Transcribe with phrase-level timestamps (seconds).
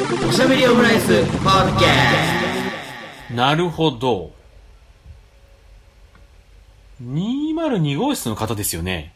[0.00, 1.88] おしゃべりオムライスポッドキャ
[3.28, 4.32] スなるほど。
[7.04, 9.12] 202号室の方ですよね。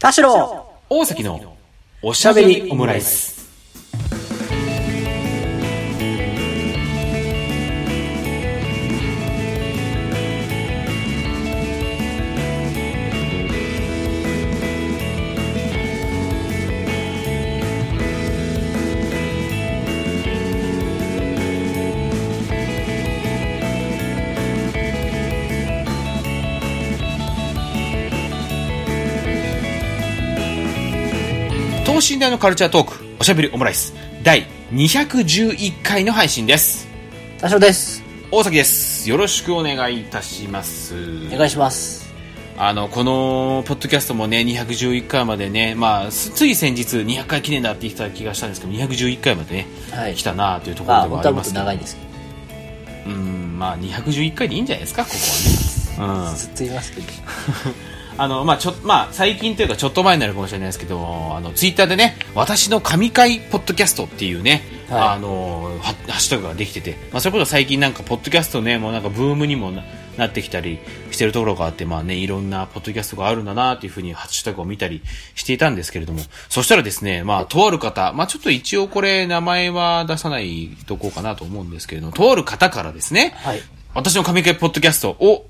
[0.00, 1.56] 田代大崎の
[2.02, 3.37] おしゃべりオムライス。
[32.08, 36.88] 等身大のカルチャートーク、おしゃべりオムライス、第211回の配信です。
[37.38, 38.02] 田代です。
[38.30, 39.10] 大崎です。
[39.10, 40.94] よろしくお願いいたします。
[41.30, 42.10] お願いします。
[42.56, 51.64] あの、この、ポッドキャストもね、211回までね、まあ、すつい先日200回記念だって言ってた気がしたんですけど、211回までね、はい来たなというところまあ、ではありますけど。
[51.66, 51.98] 長いんです
[53.04, 56.22] けうん、まあ、211回でいいんじゃないですか、ここはね。
[56.24, 56.38] うんど。。
[56.38, 57.06] ずっと言いますけど。
[58.18, 69.82] あの、まあ、ちょ、まあ、最近というかちょっと前になるかもしれないですけど、あの、ツイッターでね、私の神回ポッドキャストっていうね、はいあの、ハハッシュタグができてて、まあ、それこそ最近なんか、ポッドキャストね、もうなんかブームにもな
[70.18, 70.80] なってきたり
[71.12, 75.00] してるところがあって、まあね、いろんなポッドキャストがあるんだなっていうふうにハッシュタグを見たり
[75.36, 83.62] していたんですけれども、そしたらですね、まあ、とある方、まあ、ちょっと一応これ、名前は出さないとこうかなと思うんですけれども、とある方からですね、はい。
[83.94, 85.46] 私の神回ポッドキャストを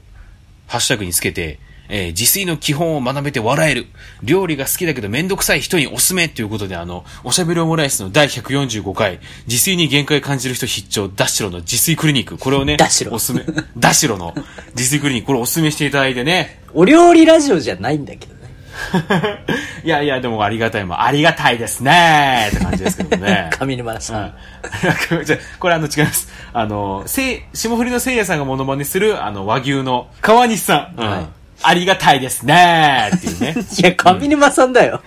[0.66, 3.86] ハッシュタグにつけて、えー自炊の基本を学べて笑える。
[4.22, 12.38] 料理が好きだけどめんどくさい人におすすめということで、あの、おしゃべりオムライスの第145回、自炊に限界感じる人必聴、ダッシュロの自炊クリニック。
[12.38, 13.44] これをね、ダッシュロおすすめ、
[13.76, 14.34] ダッシュロの
[14.76, 16.62] 自炊クリニック、これをおすすめしていただいてね。
[16.74, 18.38] お料理ラジオじゃないんだけどね。
[19.84, 23.50] いやいや、でもありがたいもん、ありがたいですねって感じですけどね。
[23.58, 24.20] 上沼さん。
[24.22, 24.34] はい。
[25.24, 26.28] じゃあこれあの違います。
[26.52, 31.00] あの、せい、霜降りのせいやさんがモノマネする、あの、和牛の川西さん。
[31.00, 33.54] うんはいありがたいですねっていうね。
[33.78, 35.02] いや、上沼さんだよ。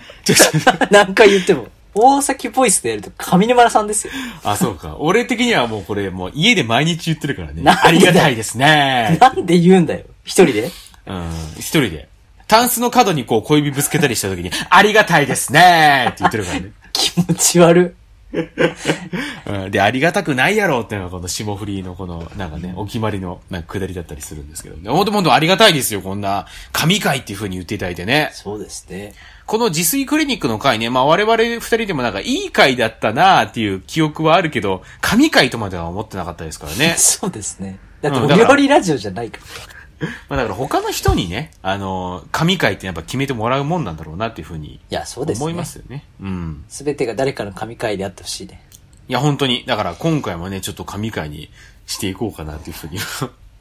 [0.90, 1.68] 何回 言っても。
[1.94, 4.12] 大崎ボイスでやると上沼さんですよ。
[4.44, 4.96] あ、そうか。
[4.98, 7.62] 俺的にはもうこれ、もう家で毎日言ってるからね。
[7.66, 10.04] ありがたいですねなんで言うんだよ。
[10.24, 10.70] 一人で？
[11.06, 11.30] うん。
[11.58, 12.08] 一人で。
[12.48, 16.72] タンスの角にこう小指ぶつけたりした時に、ありがたいですねって言ってるからね。
[16.92, 17.94] 気持ち悪。
[18.32, 24.90] うん、で、ありがたくないやろっていうのがこの霜降りのこの、なんかね、お決まりの、なんか下りだったりするんですけどね。
[24.90, 28.30] ほんとほんとありがたいですよ、こんな、神回っていう風に言っていただいてね。
[28.32, 29.14] そうですね。
[29.46, 36.94] この自炊クリニックの回ね、まあ我々二人でもなんかいい回だったなっていう記憶はあるけど、神回とまでは思ってなかったですからね。
[36.98, 37.78] そうですね。
[38.00, 39.81] だって料理ラジオじゃないから。
[40.28, 45.44] まあだから他の人にね、あの、神回ってやっぱ決めてもらうもんなんだろうなっていうふうにいや、そうですね。
[45.44, 46.04] 思いますよね。
[46.20, 46.64] うん。
[46.68, 48.62] すべてが誰かの神回であってほしいね。
[49.08, 51.50] いや本当に、だから今回もね、ちょっと神回に
[51.86, 52.98] していこうかなっていうふうに。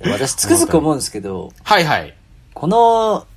[0.04, 2.16] 私つくづく思うんですけど、はいはい。
[2.54, 3.28] この、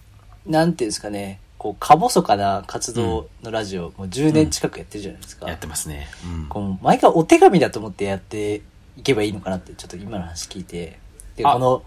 [0.47, 5.47] なんていうんですかね、こう、か細かな活動のラジオ、もう10年近くやってるじゃないですか。
[5.49, 6.09] やってますね。
[6.25, 6.47] うん。
[6.47, 8.63] この毎回お手紙だと思ってやって
[8.97, 10.99] いけばいいのかなって、ちょっと今の話聞いて、
[11.37, 11.83] で、あこの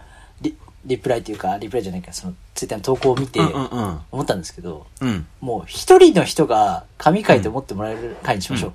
[0.84, 4.00] リ、リプライというか、リプライじゃないか、その、ツイッターの投稿を見てうん、うんうん。
[4.10, 5.26] 思ったんですけど、うん。
[5.40, 8.72] もう一人の人が神回と思ってもらえる回にしましょう。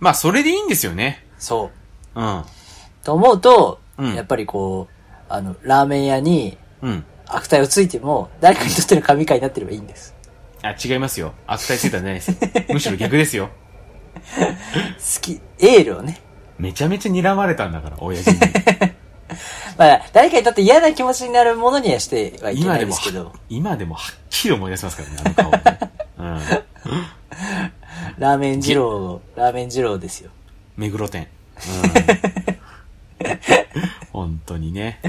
[0.00, 1.24] まあそれでいいんですよね。
[1.38, 1.70] そ
[2.14, 2.20] う。
[2.20, 2.44] うん。
[3.02, 7.04] と思うと、うんやっぱりこう、あの、ラーメン屋にうん。
[7.26, 10.14] 悪態をついても、誰かにとっての神回になってればいいんです。
[10.62, 11.34] あ、違いますよ。
[11.46, 12.36] 悪態ついたんじゃないですよ。
[12.72, 13.50] むしろ逆ですよ。
[14.36, 16.20] 好き、エールをね。
[16.58, 18.38] めちゃめちゃ睨まれたんだから、親父に。
[19.76, 25.78] まあ、誰かにとって嫌な気持ちになるものにはしてはいけないですけどは、、今でもはっきり思い出せますからね、あの顔ね。
[26.18, 26.40] うん。
[28.18, 30.30] ラーメン二郎、ラーメン二郎ですよ。
[30.76, 31.28] 目黒店。
[33.22, 33.38] うん。
[34.12, 35.00] 本当にね。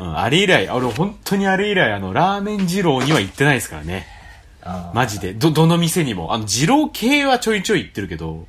[0.00, 4.06] うんうんあれ以来、俺本当にあれ以来、あの、ラーメン二郎には行ってないですからね。
[4.94, 5.32] マジで。
[5.32, 6.34] ど、どの店にも。
[6.34, 8.46] あの、二郎系はちょいちょい行ってるけど、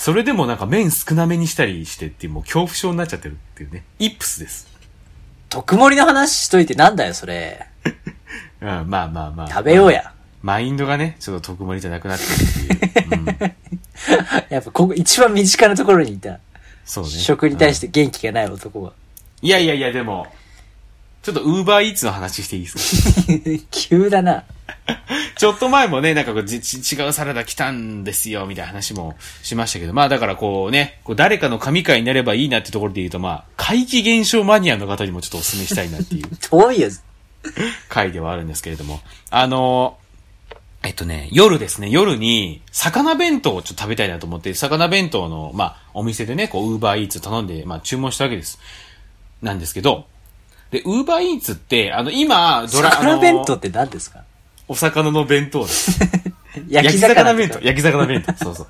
[0.00, 3.84] それでもなんか麺少なめにしたりしてっていう、もう恐怖症になっちゃってるっていうね。
[3.98, 4.66] イップスです。
[5.50, 7.66] 特盛りの話しといてなんだよ、それ。
[8.62, 9.48] うん、まあまあまあ。
[9.48, 10.14] 食べようや。
[10.40, 13.20] マインドがね、ちょっと特盛りじゃなくなってるっていう。
[13.20, 13.26] うん。
[14.48, 16.38] やっぱここ一番身近なところにいた、
[16.86, 17.10] そうね。
[17.10, 18.92] 食に対して元気がない男が。
[19.42, 20.32] いやいやいや、でも、
[21.22, 23.30] ちょっとウーバーイーツの話していいですか？
[23.70, 24.44] 急だな。
[25.36, 36.88] ちょっと前もね、なんかこう違うサラダ来たんですよ、みたいな話もしましたけど、まあだからこうね、こう誰かの神回になればいいなってところで言うと、まあ、怪奇現象マニアの方にもちょっとお勧めしたいなっていう 遠いよ。
[37.88, 39.00] 回ではあるんですけれども、
[39.30, 39.96] あの
[40.82, 48.58] えっとね、夜ですね、夜に、魚弁当をちょっと食べたいなと思って、魚弁当の、まあ、お店でね、こう、ウーバーイーツ頼んで、まあ、注文したわけです。
[49.42, 50.06] なんですけど、
[50.70, 54.22] で、ウーバーイーツって、あの、今、ドラ、魚弁当って何ですか？
[54.68, 56.00] お魚の弁当です。
[56.68, 57.60] 焼き魚弁当。
[57.60, 58.44] 焼き魚弁当。
[58.44, 58.66] そうそう。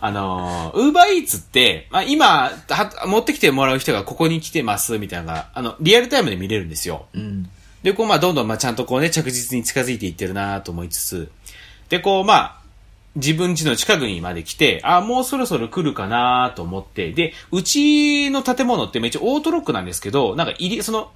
[0.00, 7.06] あのー、ウーバーイーツって、まあ、今、は持ってきてもらう人がここに来てます、みたいなのが、あの、リアルタイムで見れるんですよ。
[7.14, 7.48] うん。
[7.82, 11.30] で、こう、まあ、どんどん、まあ、ちゃんとこうね、着実に近づいていってるなと思いつつ、
[11.88, 12.56] で、こう、まあ、
[13.16, 21.10] 自分家の近くにまで来て、あ、もうそろそろ来るかなと思って、で、うちの建物ってめっちゃオートロックなんですけど、なんか入り、その、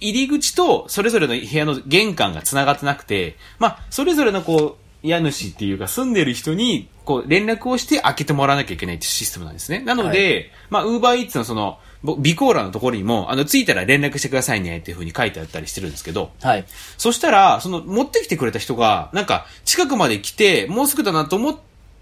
[0.00, 9.80] 入り口とそれぞれの部屋の玄関が繋がってなくて、まあ、それぞれのこう、家主っていうか住んでる人に、こう、連絡をして開けてもらわなきゃいけないっていうシステムなんですね。
[9.80, 16.64] なので、まあ、ウーバーイーツのその、ぼ備考欄のところにも、あの、着いたら連絡してくださいねっていう風に書いてあったりしてるんですけど、はい。
[16.98, 21.56] そしたら、その、持ってきてくれた人が、なんか、近くまで来て、もうすぐだなと思っ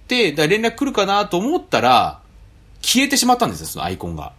[0.06, 2.20] て、だ連絡来るかなと思ったら、
[2.82, 4.32] 消えてしまったんですよ、そのアイコンが。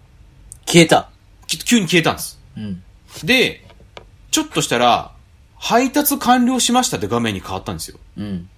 [0.68, 1.10] 消えた。
[1.48, 2.40] き急に消えたんです。
[2.58, 2.84] うん。
[3.24, 3.66] で、
[4.30, 5.12] ちょっとしたら、
[5.58, 8.00] 配達完了しましたって画面に変わったんですよ。
[8.18, 8.50] うん。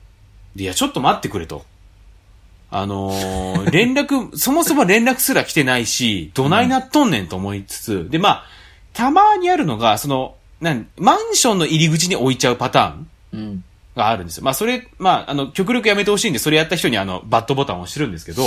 [0.55, 1.65] で、いや、ちょっと待ってくれと。
[2.69, 8.45] あのー 連絡、そもそも連絡すら来てないし、どないなっとんねんと思いつつ、で、まあ、
[8.93, 13.63] たまにあるのが、その、なん、マンションの入り口に置いちゃうパターンうん。
[13.95, 14.43] があるんですよ。
[14.43, 18.43] まあ、それ、まあ、あの、極力やめてほしいんで、それやった人にあの、バットボタンを押してるんですけど、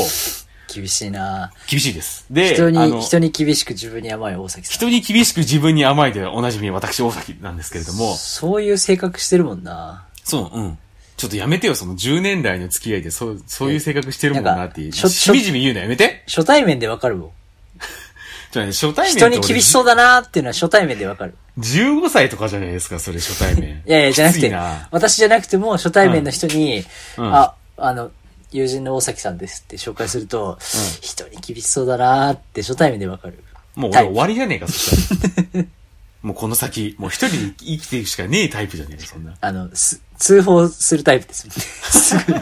[0.73, 2.26] 厳しいな厳しいです。
[2.31, 4.75] で、人に、人に厳しく自分に甘い大崎さん。
[4.75, 10.79] 人に厳しく自分に甘いでおなじみ私大崎なんですけれども、そういう性格してるもんなそう、うん。
[11.17, 14.93] ちょっとやめてよ、その10年来の付き合いで、そう、そういう性格してるもんなっていう。
[14.93, 16.23] しょしみじみ言うのやめて。
[16.27, 17.31] 初対面でわかるもん。
[18.51, 21.35] ちょ初対面人に厳しそううだなっていうのは初対面でわかる。
[21.59, 23.83] 15歳とかじゃないですか、それ初対面。
[23.87, 24.55] いやいや、じゃなくて
[24.91, 26.85] 私じゃなくても初対面の人に、
[27.17, 28.11] うんあ、あの、
[28.53, 30.59] 友人の大崎さんですって紹介すると、
[31.01, 33.43] 人に厳しそうだなって初対面でわかる。
[33.75, 35.35] もう俺終わりじゃねえか、そしたら。
[36.26, 39.37] もうこの先、もう一人で生きていくしかねえタイプじゃねえか、 そんな。
[39.40, 41.49] あの、す通報するタイプです。
[41.55, 42.37] すぐ、い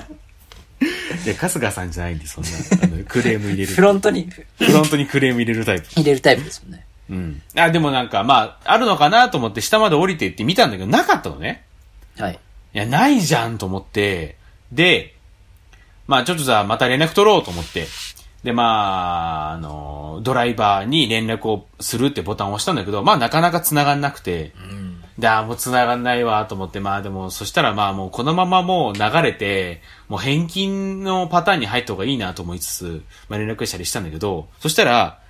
[1.27, 2.51] や、春日さんじゃないんで、そんな、
[2.83, 3.75] あの、クレーム入れる。
[3.75, 5.87] フロントにフロントにクレーム入れるタイプ。
[5.97, 6.87] 入れるタイプですもんね。
[7.11, 7.43] うん。
[7.57, 11.67] あ、でもなんか、まあ、あるのかなと思って下まで降りていって見たんだけど、なかったのね。
[12.17, 12.39] はい。
[12.73, 14.39] いや、ないじゃんと思って、
[14.73, 15.15] で、
[16.07, 17.87] まあちょっとじゃあまた連絡取ろうと思って、
[18.45, 24.53] で、まあ、あの、ドライバーに連絡をするってボタンを押したんだけど、まあなかなか繋がんなくて、
[25.19, 35.21] で、あーもう繋がんないわと思って、まあでも、そしたらまあもうこのままもう流れて、もう返金のパターンに入った方がいいなと思いつつ、まあ連絡したりしたんだけど、そしたら、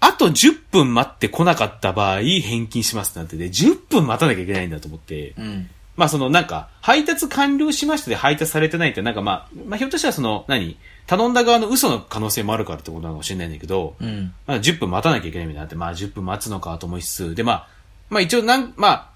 [0.00, 3.36] あと10分待って来なかった場合、返金しますってなって。
[3.36, 5.68] て、10分待たなきゃいけないんだと思って、うん。
[5.96, 10.76] まあそのなんか、配達完了しましたで配達されてないってなんかまあ、まあひょっとしたらその、何？
[11.06, 14.34] 頼んだ側の嘘の可能性もあるからってことなのかもしれないんだけど、うん。
[14.46, 17.68] まあ10分待たなきゃいけないみたいになって、まあ10分待つのかと思いつつ、でまあ、
[18.10, 19.08] まあ一応なん、まあ、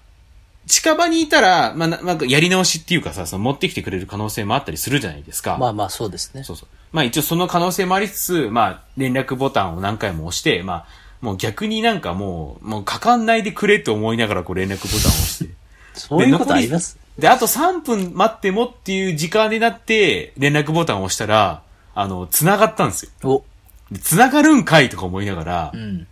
[0.67, 5.57] 近場にいたら、まあななんかやり直しっていうかさ、その持ってきてくれる可能性もあったりするじゃないですか。
[5.57, 6.43] まあまあそうですね。
[6.43, 6.69] そうそう。
[6.93, 10.85] まあ一応その可能性もありつつ、まあ連絡ボタンを何回も押して、まあ
[11.19, 15.53] もう逆になんかもう、もうかかんないでくれって思いながらこう連絡ボタンを押して。
[15.93, 16.97] そういうことあります？
[17.19, 23.29] で、あと3分待ってもっていう時間になって、連絡ボタンを押したら、あの、繋がったんですよ。
[23.29, 23.45] お。
[23.93, 26.07] で繋がるんかいとか思いながらう、ん。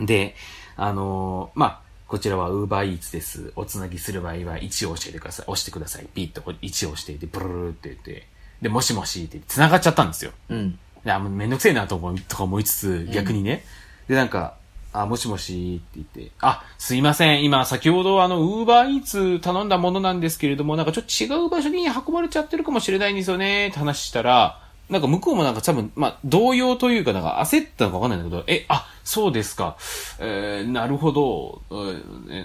[0.00, 0.34] で、
[0.76, 3.52] あのーまあ、こちらは Uber Eats です。
[3.54, 5.46] おつなぎする場合は1を押してください。
[5.46, 6.06] 押してください。
[6.06, 8.26] ピッと1を押して、で、ブルルルって言って、
[8.60, 10.32] で、もしもしって繋がっちゃったんですよ。
[10.48, 10.78] うん。
[11.04, 13.64] いや、もうめんどくせえなと思い、とか思いつつ、逆にね。
[14.08, 14.54] で、なんか、
[14.92, 17.44] あ、もしもしって言って、あ、すいません。
[17.44, 24.59] 今、先ほどあの、ウーバーイーツ頼んだものなんですけれども、なんかちょっと違う場所に運ばれちゃってるかもしれないんですよね、って話したら、
[24.90, 29.76] なんか向こうもなんか多分、まあ、動揺というか、なんか焦ったのかわかんないんだけど、え、あ、そうですか。
[30.18, 31.62] えー、なるほど。
[31.70, 32.44] えーえ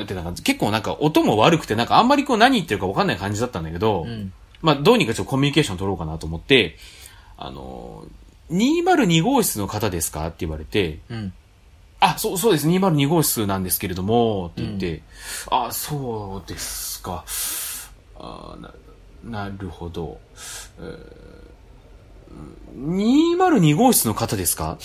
[0.00, 4.32] ーってなんか、結構なんか音も悪くて、なんかあんまりこう何言ってるかわかんない感じだったんだけど、ん
[4.62, 6.76] まあ、どうにかちょっとコミュニケーション取ろうかなと思って、
[7.36, 8.04] あの、
[8.50, 11.34] 202号室の方ですかって言われて、うん。
[12.00, 12.66] あ、そう、そうです。
[12.66, 15.02] 202号室なんですけれども、って言って、
[15.50, 17.24] あ、そうですか。
[18.18, 18.56] あ
[19.22, 20.18] な、なるほど。
[20.78, 21.28] えー
[22.76, 24.78] 202号室の方ですか？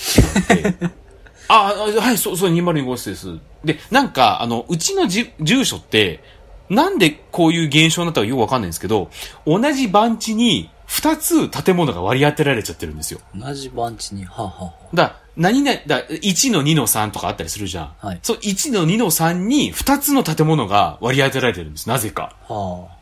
[1.47, 3.27] あ、あはい、そう、そう、202号室です。
[3.63, 6.23] で、なんか、あの、うちのじ住所って、
[6.69, 9.09] なんでこういう現象になったかよくわかんないんですけど、
[9.45, 13.19] 同じ番地に2つ建物が割り当てられちゃってるんですよ。
[13.35, 17.93] 同じ番地に、はあ、はあはだ、何々、だ、1の2の3とかあったりするじゃん。
[17.99, 21.89] はいそう、1の2の3に2つの建物が割り当てられてるんです。
[21.89, 22.35] なぜか。
[22.49, 22.97] あ、はあ。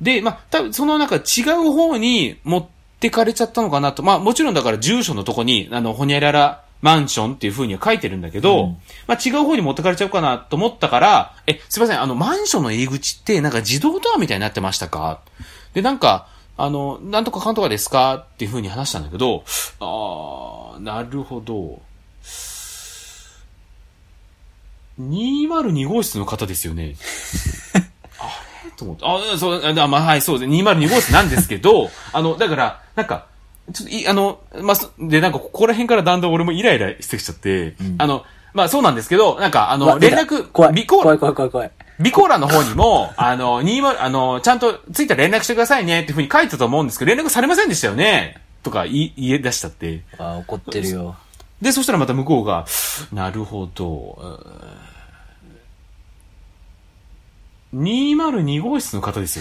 [0.00, 2.66] で、まあ、多分そのなんか違う方に持っ
[3.04, 4.02] てかれちゃったのかなと。
[4.02, 15.20] まあ、もちろんだから住所のとこに、あの、ほにゃららマンションっていう風には書いてるんだけど、うんまあ、違う方に持ってかれちゃうかなと思ったから、え、すいません、あの、マンションの入り口ってなんか自動ドアみたいになってましたか？
[15.74, 19.44] で、なんか、あの、なんとかかんとかですかっていう風に話したんだけど、
[19.80, 21.82] あー、なるほど。
[25.00, 26.94] 202号室の方ですよね。
[28.18, 29.04] あ れと思って。
[29.34, 30.50] あ、そう、あまあ、はい、そうです。
[30.50, 33.26] 202号室なんですけど、 あの、だから、なんか、
[33.72, 40.86] ちょっとい、あの、まあ、そで、なんか、ここら辺からだんだん俺もイライラしてきちゃって、あの、まあ、そうなんですけど、なんか、あの、連絡、怖い。
[40.86, 41.70] 怖い怖い怖い怖い。
[42.00, 48.40] ビコーラの方にも、 あの、20、あの、ちゃんとついたら連絡してくださいねっていうふうに書いてたと思うんですけど、連絡されませんでしたよね？
[48.62, 50.02] とか言い言い出しちゃって。
[50.18, 51.16] あー怒ってるよ。
[51.62, 52.66] で、そしたらまた向こうが、
[53.12, 54.40] なるほど、
[57.74, 59.38] 202号室の方です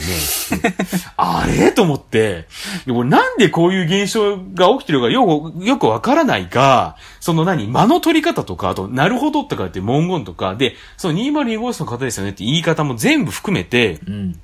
[0.51, 0.75] よね。
[1.17, 1.71] あれ？
[1.71, 2.47] と思って、
[2.85, 14.39] で俺なんでこういう現象が起きてるかよく、よくわからないが、その何、間の取り方とか、あと、なるほどとかって文言とか、で、その202号室の方ですよねって言い方も全部含めて、うん。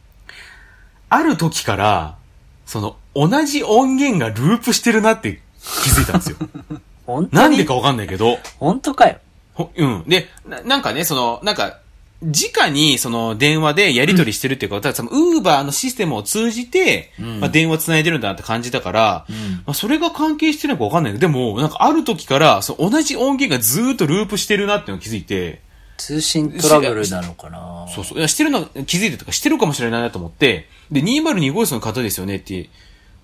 [1.09, 2.17] ある時から、
[2.65, 5.41] その、同じ音源がループしてるなって
[5.83, 6.37] 気づいたんですよ。
[7.07, 7.43] 本当に？
[7.43, 8.37] なんでかわかんないけど。
[8.59, 9.17] 本当かよ。
[9.55, 10.03] ほうん。
[10.07, 11.79] で、ななんかね、その、なんか、
[12.21, 17.39] 直にその電話でやり取りしてるっていうことは、そのウーバーのシステムを通じて、ん。
[17.39, 19.33] まあ、電話繋いでるんだなって感じだから、ん。
[19.65, 21.13] まあ、それが関係してるのかわかんない。
[21.13, 25.61] けど、でも、なんかある時から、その同じ音源がずーっとループしてるなっていうのを気づいて、
[25.97, 27.85] 通信トラブルなのかな。
[27.93, 28.17] そうそう。
[28.17, 32.69] いや、してるの、気づいてとか、してるかもしれないなと思って、で、202号室の方ですよねって、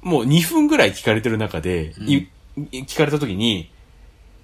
[0.02, 2.28] もう2分ぐらい聞かれてる中で、いい
[2.72, 3.72] 聞かれた時に、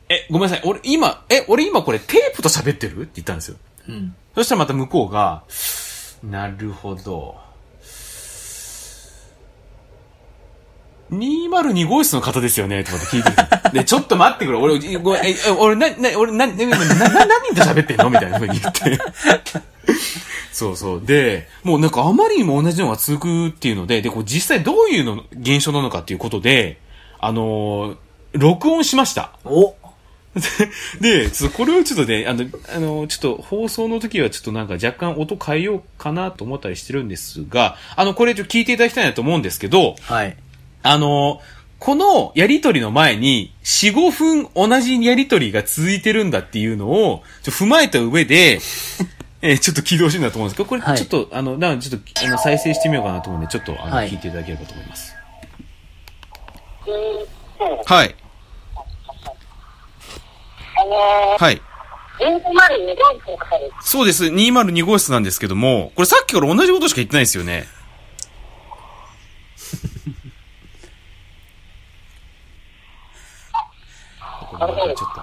[0.10, 3.03] え、ごめんなさい、俺今、え、俺今これテープと喋ってる？
[3.03, 3.58] って言ったんですよ。
[3.88, 4.15] うん。
[4.35, 5.43] そしたらまた向こうが、
[6.23, 7.35] なるほど。
[11.11, 12.85] 202号室の方ですよね？
[12.85, 13.31] とかって聞いて
[13.71, 13.79] て。
[13.79, 14.57] で、ちょっと待ってくれ。
[14.57, 18.09] 俺、ごえ、え俺、な、な、俺、な、な、な、な、何人と喋ってんの？
[18.09, 18.97] みたいな風に言って。
[20.53, 21.05] そうそう。
[21.05, 26.79] で、もうなんかあまりにも同じのが続くっていうので、で、こう実際どういうの、現象なのかっていうことで、
[27.19, 27.97] あのー
[28.33, 29.33] 録音しました。
[29.43, 29.75] お
[31.01, 40.38] で、ちょっとこれをちょっとね、あの、あの、ちょっと放送の時はちょっとなんか若干音変えようかなと思ったりしてるんですが、あの、これちょっと聞いていただきたいなと思うんですけど、はい。
[40.83, 41.41] あの、
[41.79, 48.59] このやりとりの前に、4、5分同じやりとりが続いてるんだっていうのを、ちょっと踏まえた上で、
[49.43, 55.15] えーちょっと起動してるんだと思うんですけど、これはいちょっと、あの、なのでちょっと、あの、再生してみようかなと思うんで、ちょっと、あの、はい聞いていただければと思います。
[57.85, 58.15] はい。
[61.39, 61.61] はい。
[63.81, 64.25] そうです。
[64.25, 67.65] 202号室なんですけども、これさっきから同じことしか言ってないですよね。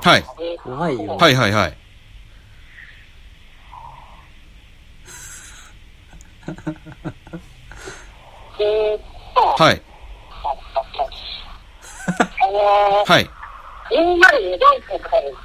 [0.03, 0.25] はい。
[0.63, 1.17] 怖いよ。
[1.17, 1.77] はいはいはい。
[9.59, 9.83] はい。
[13.07, 13.38] はい。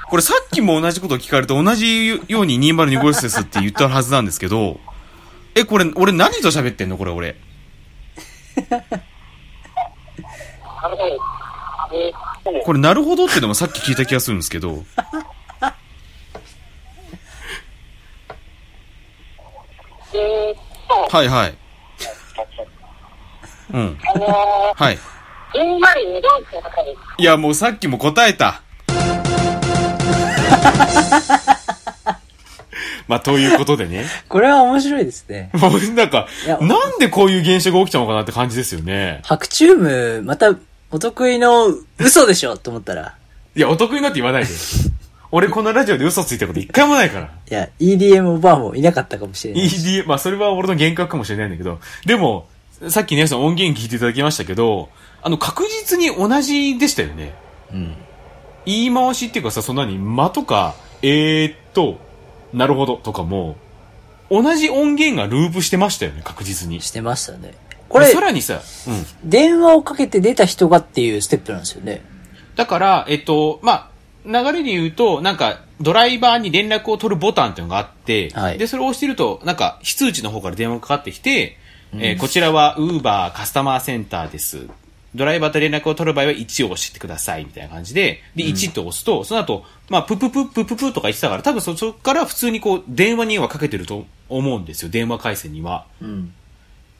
[0.09, 4.79] これさっきも同じこと聞かれて同じように202号室ですって言ったはずなんですけど、
[5.55, 6.97] え、これ、俺何と喋ってんの？
[6.97, 7.35] これ俺。
[12.65, 14.83] これなるほどってのもさっき聞いた気がするんですけど。
[21.09, 21.53] はいはい。
[23.73, 23.97] うん。
[24.75, 24.99] はい。
[27.17, 28.61] いや、もうさっきも答えた。
[33.07, 34.05] まあ、ということでね。
[34.29, 35.49] これは面白いですね。
[35.53, 36.27] もうなんか
[36.61, 39.19] なんでこういう現象が起きたのかなって感じですよね。
[39.23, 40.55] 白チューム、また、
[40.91, 41.67] お得意の
[41.99, 43.15] 嘘でしょと思ったら。
[43.55, 44.49] いや、お得意なって言わないで。
[45.31, 47.25] 俺このラジオで嘘ついたこと一回もないから。
[47.25, 49.65] いや、EDM おばあもいなかったかもしれない。
[49.65, 52.47] ED、まあそれは俺の幻覚かもしれないんだけど、でも、
[52.89, 54.89] さっきね、その音源聞いていただきましたけど、
[55.23, 57.33] あの、確実に同じでしたよね。
[57.71, 57.95] うん。
[58.65, 61.97] 言い回しっていうかさ、そんなに、間とか、えーっと、
[62.53, 63.55] なるほどとかも、
[64.29, 66.81] 同じ音源がループしてましたよね、確実に。
[66.81, 67.53] してましたね。
[67.89, 69.29] これさ、らにさ、うん。
[69.29, 72.03] 電話をかけて出た人がっていうステップなんですよね。
[72.55, 73.89] だから、えっと、まあ、
[74.25, 81.57] 流れで言うと、なんか、ドライバーに連絡を取るボタンっていうのがあって、はいで、それを押してると、なんか、非通知の方から電話がかかってきて、
[81.95, 84.67] えーこちらは Uber カスタマーセンターです。
[85.15, 95.85] ドライバーと連絡を取る場合は1を押してください、みたいな感じで、で、1と押すと、その後、まあ、ププププププとか言ってたから、多分そ、そこから普通にこう、電話にはかけてると思うんですよ、電話回線には。
[96.01, 96.33] うん。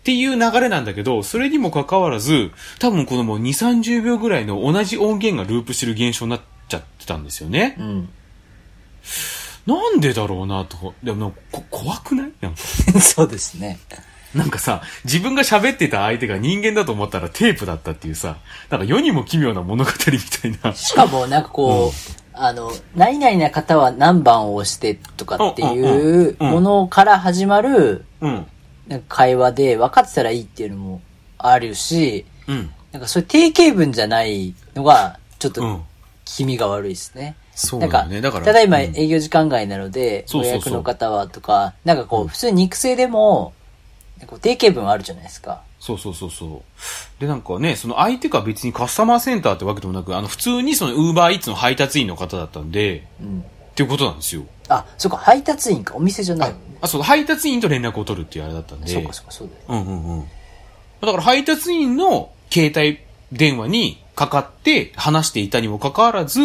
[0.01, 3.43] っていう流れなんだけど、それにもかかわらず、多分このもう2、
[3.81, 7.77] 30秒ぐらいの同じ音源がループしてる現象になっちゃってたんですよね。
[7.79, 8.09] うん。
[9.65, 10.93] なんでだろうなと。
[11.03, 12.31] でもこ怖くない？
[12.41, 12.57] なんか。
[12.99, 13.79] そうですね。
[14.35, 18.37] なんかさ、自分が喋ってた相手が人間だと思ったらテープだったっていうさ、
[18.69, 20.73] なんか世にも奇妙な物語みたいな。
[20.73, 28.05] しかもなんかこう、あの、何々な方は何番を押してとかっていううんうんうんものから始まる
[29.07, 31.01] 会話で分かってたらいいっていうのも
[31.37, 32.71] あるし、うん。
[32.91, 35.81] なんかそれ定型文じゃないのが、ちょっとうん。
[36.25, 37.35] 気味が悪いですね。
[37.53, 38.21] そうだよね。
[38.21, 38.45] だから。
[38.45, 43.53] ただいまうん営業時間外なので、予約の方はとか、なんかこう、普通に肉声でも、
[44.25, 45.61] こう定型文あるじゃないですか。
[45.79, 47.21] そうそうそうそう。
[47.21, 53.39] で、なんかね、その相手が別にカスタマーセンターってわけでもなく、あの、普通にその、ウーバーイーツの配達員の方だったんで、うん。
[53.39, 54.43] っていうことなんですよ。
[54.69, 56.55] あ、そっか、配達員か、お店じゃないね。
[56.79, 58.87] あ、そう、配達員と連絡を取るっていうあれだったんで。
[58.87, 59.81] そうか、そうか、そうだよ。
[59.81, 60.27] うんうんうん。
[61.01, 62.99] だから配達員の携帯
[63.31, 66.39] 電話にかかって話していたにもかかわらず、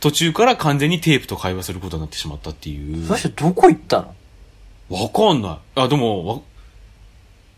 [0.00, 3.12] 途中から完全にテープと会話することになってしまったっていうそ。
[3.12, 5.02] の人どこ行ったの？
[5.02, 5.58] わかんない。
[5.76, 6.40] あ、でも、わ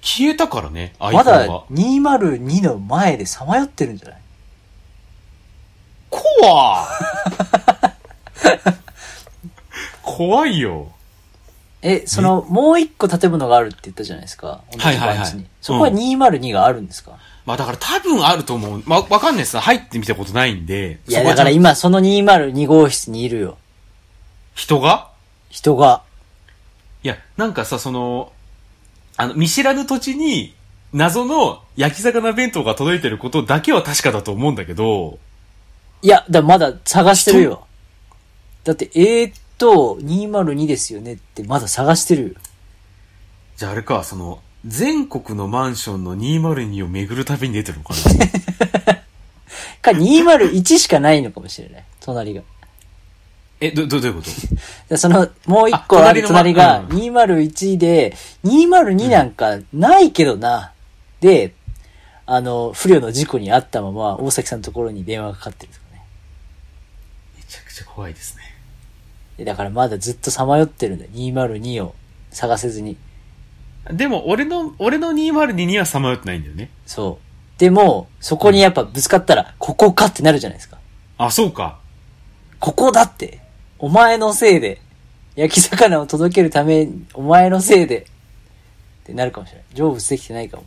[0.01, 1.63] 消えたからね、アイコまだンが。
[1.71, 4.19] 202の前でさまよってるんじゃない？
[6.11, 6.87] 怖
[10.03, 10.93] 怖いよ。
[11.83, 14.63] え、その、もう一個建物があるって言ったじゃないですか。
[14.73, 17.13] 同じはいはいはい団地にそこは202があるんですか、
[17.47, 18.83] まあだから多分あると思う。
[18.85, 19.57] まあわかんないです。
[19.59, 20.99] 入ってみたことないんで。
[21.07, 23.59] いや、だから今その202号室にいるよ。
[24.55, 25.09] 人が
[25.51, 26.03] 人が。
[27.05, 28.33] いや、なんかさ、その、
[29.19, 30.55] あの、見知らぬ土地に、
[30.93, 35.19] 謎の焼き魚弁当が届いてることだけは確かだと思うんだけど、
[36.01, 37.67] いや、だまだ探してるよ。
[38.63, 42.35] だって、えーっと、202ですよねってまだ探してるよ。
[43.57, 47.95] じゃああれか、その、全国のマンションの202を巡る旅に出てるのか
[48.93, 48.95] な
[49.83, 51.85] か、201しかないのかもしれない。
[52.01, 52.43] 隣が。
[53.61, 54.31] え、ど、ど、どういうこと？
[54.89, 60.73] で その、もう一個あるあ隣がうん201で、202なんかないけどな。
[61.21, 61.55] で、
[62.27, 66.03] あの、不慮の事故に遭ったまま、大崎さんのところに電話がかかってるとかね。
[67.37, 68.43] めちゃくちゃ怖いですね。
[69.39, 71.11] でだからまだずっとさまよってるんだよ。
[71.15, 71.95] 202を
[72.31, 72.97] 探せずに。
[73.91, 76.71] でも、俺の、俺の202にはさまよってないんだよね。
[76.87, 77.19] そ
[77.57, 77.61] う。
[77.61, 80.79] でも、そこにやっぱぶつかったら、ここかってなるじゃないですか。
[81.17, 81.79] あ、そうか。
[82.61, 83.41] ここだって。
[83.79, 84.81] お前のせいで。
[85.37, 88.01] 焼き魚を届けるために、お前のせいで。
[88.01, 88.05] っ
[89.05, 89.65] てなるかもしれない。
[89.73, 90.65] 成仏できてないかも。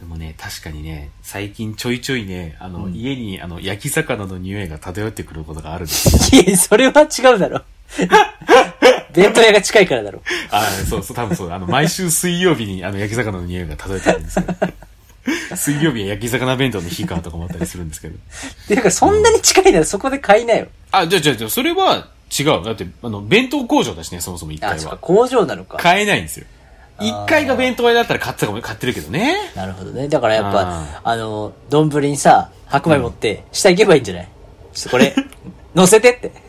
[0.00, 6.42] でもね、確かにね、最近ちょいちょいね、あの、うん家に、あの、焼き魚の匂いが漂ってくることがあるんですよ。
[6.42, 7.62] いや、それは違うだろ。
[9.14, 10.22] 弁当屋が近いからだろ。
[10.50, 11.50] あそうそう、多分そう。
[11.52, 14.54] あの、毎週水曜日に、あの、焼き魚の匂いが漂ってくるんですけど。
[15.56, 18.18] 水曜日は焼き魚弁当の日かとか思ったりするんですけど。
[18.68, 20.66] ていうか、そんなに近いならそこで買いなよ。
[20.90, 22.64] あ、じゃあじゃあじゃあそれは違う。
[22.64, 24.96] だって、あの、弁当工場だしね、そもそも1あ、階は。
[24.98, 25.78] 工場なのか。
[25.78, 26.46] 買えないんですよ。
[26.98, 29.36] あー1階が弁当屋だったら買ってたかも、買ってるけどね。
[29.56, 30.08] なるほどね。
[30.08, 34.28] だからやっぱあ、あの、丼にさ、白米持って、下行けばいいんじゃない？
[34.72, 35.14] ちょっとこれ、
[35.74, 36.32] 乗せてって。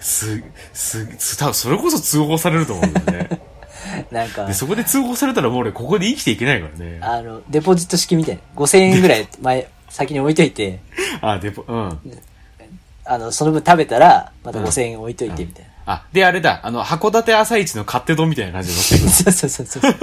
[0.00, 0.42] す、
[0.72, 3.40] す、す、多分それこそ通報されると思うんだよね。
[4.10, 6.98] なんかで、、そこで通報されたらもう俺ここで生きていけないからね。
[7.02, 8.40] あの、デポジット式みたいな。
[8.56, 10.80] 5000円ぐらい前、先に置いといて、
[11.20, 11.98] あ、で、うん。
[13.08, 15.70] あの、その分食べたら、また5000円置いといてみたいな。
[15.86, 19.10] あ、で、あれだ、あの、函館朝市の勝手丼みたいな感じで乗ってくる。
[19.10, 19.94] そうそうそうそう。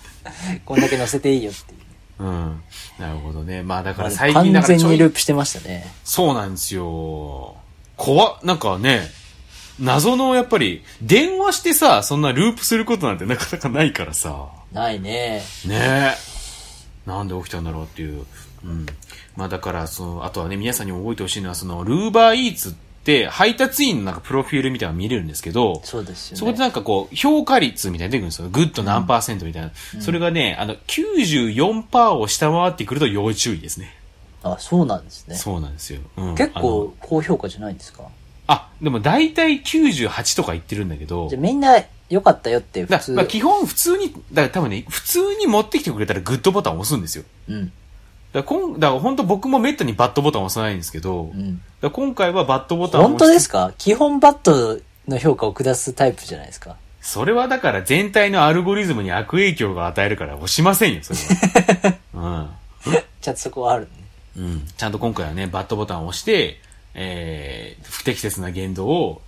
[0.64, 1.76] こんだけ乗せていいよってい
[2.20, 2.24] う。
[2.24, 2.62] うん。
[2.98, 3.62] なるほどね。
[3.62, 5.92] まあだからまあ最近だ完からちょい全にループしてましたね。
[6.04, 7.56] そうなんですよ。
[7.96, 9.02] 怖っ、なんかね、
[9.78, 14.48] 謎のやっぱり、電話してさ、そんなループすることなんてなかなかないからさ。
[14.72, 15.42] ないね。
[15.66, 16.14] ねえ。
[17.06, 18.24] なんで起きたんだろうっていう。
[18.64, 18.86] うん。
[19.36, 22.72] まあだから、その、あとはね、皆さんにも覚えてほしいのは、その、ウーバーイーツっ
[23.04, 26.38] て、配達員のなんかプロフィールみたいなのが見れるんですけど、そうですよね。
[26.38, 28.48] そこでなんかこう、評価率みたいなの出てくるんですよ。
[28.48, 29.70] グッド何パーセントみたいな。
[30.00, 33.94] それがね、あの、94%を下回ってくると要注意ですね。
[34.42, 35.36] あ、そうなんですね。
[35.36, 36.00] そうなんですよ。
[36.16, 38.02] うん、結構高評価じゃないんですか？
[38.46, 43.12] あ、でも大体98とか言ってるんだけどじゃ、あみんな良かったよって普通。
[43.12, 47.24] だまあ基本普通に、だから多分ね、普通に持ってきてくれたらグッドボタンを押すんですよ。
[47.48, 47.72] うん。
[48.34, 51.62] だからこんだから本当僕もめったにバッドボタンを押さないんですけど、うん。
[51.80, 53.72] ら今回はバッドボタンを押本当ですか？
[53.78, 56.76] 基本バットの評価を下すタイプじゃないですか？
[57.00, 61.18] それはだから全体のアルゴリズムに悪影響が与えるから押しませんよ、それ
[62.20, 62.50] は。
[63.20, 63.88] ちゃんとそこはあるね。
[64.36, 64.44] うん。
[64.44, 64.66] うん。
[64.76, 66.58] ちゃんと今回はね、バッドボタンを押して、
[66.94, 69.22] えー、不適切な言動を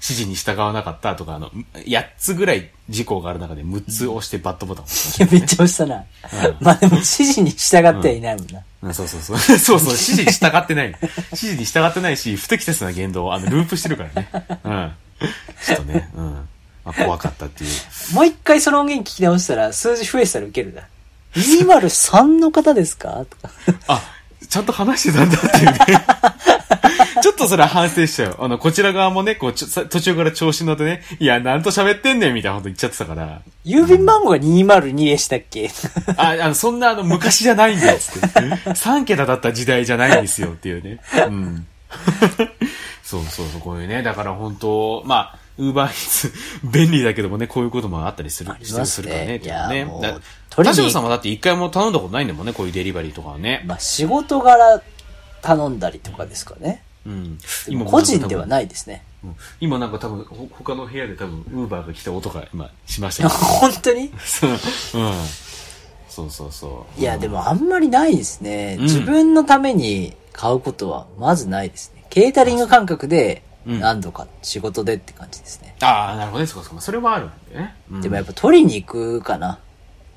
[0.00, 6.04] 指示に従わなかったとか、あの、8つぐらい事項がある中で6つ押してバットボタンを押しいや、めっちゃ押したな。
[6.60, 8.60] まあでも指示に従ってはいないもんな。
[8.82, 9.38] うんそうそうそう。
[9.58, 10.88] そうそう、指示に従ってない。
[10.88, 14.28] 指示に従ってないし、不適切な言動を、あの、ループしてるからね。
[14.64, 14.92] うん。
[15.66, 16.48] ちょっとね、うん。
[16.84, 18.14] まあ、怖かったっていう。
[18.14, 20.82] もう一回その音源聞き直したら数字増えてたらウケるな。
[21.34, 23.24] 203の方ですか？
[23.28, 23.52] とか。
[23.88, 24.02] あ、
[24.48, 25.78] ちゃんと話してたんだっていうね。
[27.20, 28.36] ちょっとそれは反省しちゃう。
[28.40, 33.42] あの、こちら側もね、こう、ちょさ途中から調子に乗ってね、いや、なんと喋ってんねんみたいなこと言っちゃってたから。
[33.64, 35.70] 郵便番号が202でしたっけ？
[36.16, 38.40] あ、あの、そんなあの、昔じゃないんだよ、つって。
[38.72, 41.00] 3桁だった時代じゃないんですよ、っていうね。
[41.26, 41.66] うん。
[43.02, 44.02] そうそうそう、こういうね。
[44.02, 46.32] だから本当まあ、ウーバーイーツ、
[46.64, 50.18] 便利だけどもね、こういうこともあったりする、ねするからね、っていうのいやもうだ
[50.50, 53.62] 取りに田代さんはだって一回も頼んだことないんだもんね、こういうデリバリーとかはね。
[53.66, 54.80] まあ仕事柄
[55.42, 56.82] 頼んだりとかですかね。
[57.06, 57.38] うん。
[57.38, 57.44] で
[57.76, 58.48] もも個人ではい。
[58.48, 59.02] ないですね。
[59.24, 64.04] うん今なんか多分、ほ他の部屋で多分、ウーバーが来た音が今、しましたけ 本当に？
[64.04, 65.14] う、うん。
[66.08, 67.00] そうそうそう。
[67.00, 68.76] いや、でもあんまりないですね。
[68.78, 72.04] うん自分のために買うことはまずないですね。
[72.10, 75.74] ケータリング感覚でうん何度か仕事でって感じですね。
[75.80, 76.80] ああ、なるほどね、そうかそうか。
[76.82, 77.74] それはあるんだよね。
[77.90, 79.58] うんでもやっぱ取りに行くかな。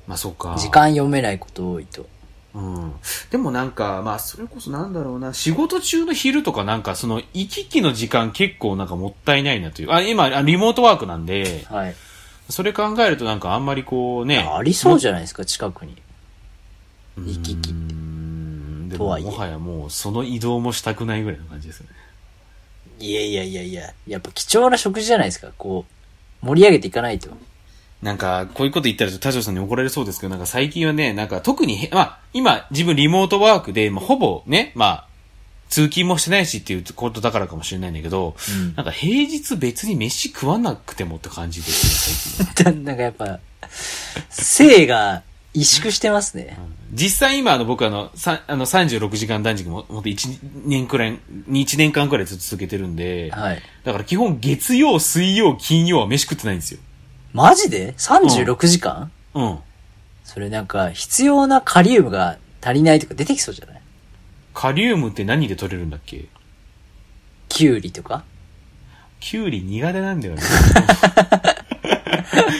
[0.06, 0.54] まあそうか。
[0.58, 2.06] 時間読めないこと多いと。
[2.54, 2.92] うん。
[3.30, 9.92] でもなんか、まあ、それこそなんだろうな、仕事中の昼とかなんか、その、行き来の時間結構なんかもったいないなという。
[9.92, 11.94] あ、今、あリモートワークなんで、はい。
[12.50, 14.38] それ考えるとなんかあんまりこうね。
[14.38, 15.96] ありそうじじゃないですか、近くに。
[17.16, 17.72] 行き来って。
[17.72, 18.88] うん。
[18.90, 21.88] でももはやもう、その移動もしたくないぐらいの感じですね。
[22.98, 25.48] いやいやいやいや、やっぱ貴重な食事じゃないですか。
[25.56, 25.86] こ
[26.42, 27.30] う、盛り上げていかないと。
[28.02, 35.06] なんか、こういうこと言ったら田代さんに怒られそうですけど、なんか最近はね、なんか特にへ、まあ、今、自分リモートワークで、まあ、ほぼね、まあ、
[35.68, 42.84] 通勤もしてないしっていうことだからかもしれないんだけど、うんなんか平日別に飯食わなくてもって感じですね、最近。
[42.84, 43.38] なんかやっぱ、
[44.28, 45.22] 性が
[45.54, 46.58] 萎縮してますね。
[46.92, 53.62] 実際今、あの、僕あの、さあの36時間断食も、ほんと1年くらい、1年間くらいずっと続けてるんで、はい。
[53.84, 56.80] だから基本月曜、水曜、金曜は飯食ってないんですよ。
[57.32, 59.58] マジで ?36 時間、うん。
[60.24, 63.82] それなんか、必要なカリウムが足りないとか出てきそうじゃない？
[64.54, 66.26] カリウムって何で取れるんだっけ？
[67.48, 68.24] キュウリとか？
[69.20, 70.42] キュウリ苦手なんだよね。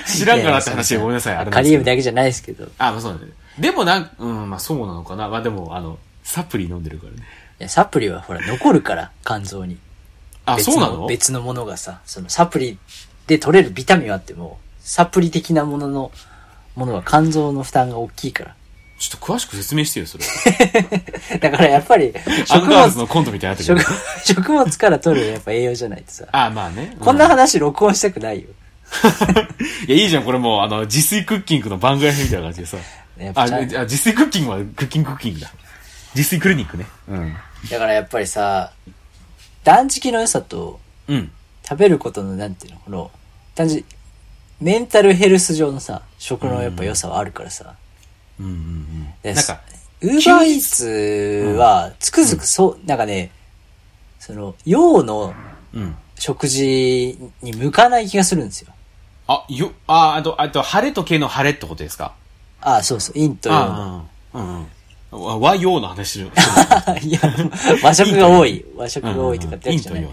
[0.07, 1.37] 知らんかなって話でごめんなさい。
[1.37, 2.65] あれなんカですけどリウムだけじゃないですけど。
[2.65, 3.33] いあ、まあそうなんだね。
[3.59, 5.29] でもなん、うん、まあそうなのかな。
[5.29, 7.19] まあでも、あの、サプリ飲んでるからね。
[7.59, 9.79] や、サプリはほら、残るから、肝臓に。
[10.45, 12.79] あ、別そうなの別のものがさ、そのサプリ
[13.27, 16.13] で取れるビタミンはあっても、サプリ的なものの、
[16.75, 18.55] ものは肝臓の負担が大きいから。
[18.99, 20.25] ちょっと詳しく説明してよ、それ。
[21.39, 22.13] だからやっぱり、
[22.51, 23.85] アンガールズのコントみたいになって食る。
[24.25, 26.25] 食物から取るやっぱ栄養じゃないとさ。
[26.31, 26.97] あ、まあね。
[27.01, 28.49] うこんな話録音したくないよ。
[29.89, 32.77] いや、いいじゃん、これもう、あの、自炊クッキングの番外編みたいな感じでさ。
[33.19, 35.51] あ、やっぱちゃんあ自炊クッキングはクッキングクッキングだ。
[36.15, 36.87] 自炊クリニックね。
[37.09, 37.37] うん。
[37.71, 38.73] だからやっぱりさ、
[39.65, 41.31] 断食の良さと、うん。
[41.69, 43.11] 食べることの、なんていうの、この、
[43.55, 43.87] 単純に、
[44.63, 47.75] メンタルヘルス上のさ、食のやっぱ良さはあるからさ。
[48.39, 49.15] うんうんうん。
[49.23, 49.61] でなんか、
[50.01, 53.31] ウーバーイーツは、つくづくそう、なんかね、
[54.19, 55.35] その、洋の
[55.75, 55.97] うん。
[56.19, 58.73] 食事に向かない気がするんですよ。
[59.27, 62.15] あ、よ、あ、あと、あと、晴れと系の晴れってことですか？
[62.61, 64.09] ああ、そうそう、陰と陽の。
[64.35, 64.67] うんうん。
[65.13, 66.23] わ和洋の話。
[67.03, 67.21] いや、
[67.83, 68.65] 和食が多い。
[68.77, 70.03] 和食が多いとかってやつじゃない。
[70.03, 70.07] い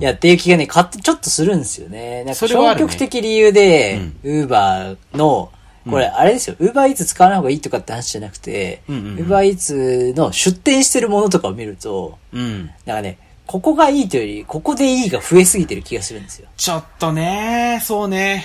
[0.00, 2.24] や、っていう気がね、かちょっとするんですよね。
[2.24, 5.50] なんか消極的理由で、ウーバーの、
[5.88, 12.70] これ、あれですよ、ウーバーイーツ使わない方がいいとかって話じゃなくて、ウーバーイーツの出店してるものとかを見ると、うん。
[12.84, 16.48] なんかね、ここがいいというより、ここでいいが増えすぎてる気がするんですよ。
[16.56, 18.44] ちょっとね、そうね。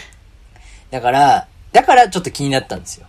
[0.92, 3.08] だから、だからちょっと気になったんですよ。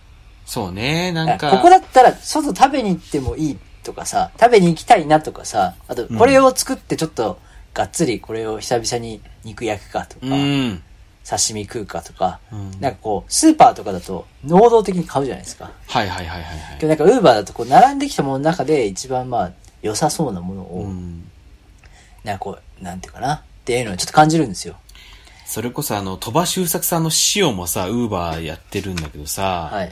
[0.51, 1.49] そうね、なんか。
[1.49, 7.39] ここだったら、外食べに行ってもいいとかさ、食べに行きたいなとかさ、あと、これを作ってちょっと、
[7.73, 10.83] がっつりこれを久々に肉焼くかとか、うん。
[11.23, 15.71] 刺身食うかとか、うんなんかこう、スーパーとかだと、能動的に買うじゃないですか。
[15.87, 21.29] はいはいはいはいはいなんか、ウーバーだとこう、並んできたものの中で一番まあ、良さそうなものを、うん。
[22.25, 24.75] なんかこう、なんていうかな、っていうのをちょっと感じるんですよ。
[25.45, 29.91] それこそあの、鳥羽周作さんの塩もさ、ウーバーやってるんだけどさ、はい。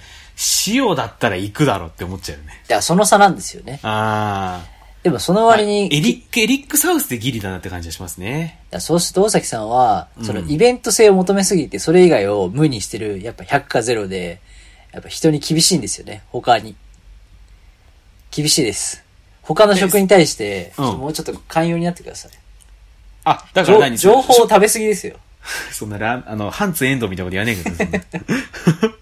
[0.68, 2.62] 塩だったら行くだろって思っちゃうよね。
[2.64, 3.80] だからその差なんですよね。
[3.84, 4.80] ああ。
[5.04, 8.60] でもその割に、エリック、エリックサウスでギリだなって感じがしますね。
[8.80, 14.42] そうすると大崎さんは、そのうんイベント性を求めすぎて、それ以外を無にしてる、やっぱ100か0で、
[14.92, 16.76] やっぱ人に厳しいんですよね、他に。
[18.32, 19.04] 厳しいです。
[19.42, 22.32] 他の食に対して、うんもうちょっと寛容になってください。
[23.24, 25.16] あ、だから何情情報を食べ過ぎですよ。
[25.72, 28.18] そんなラン、あの、ハンツエンドみたいなことやねえけ
[28.88, 28.94] ど、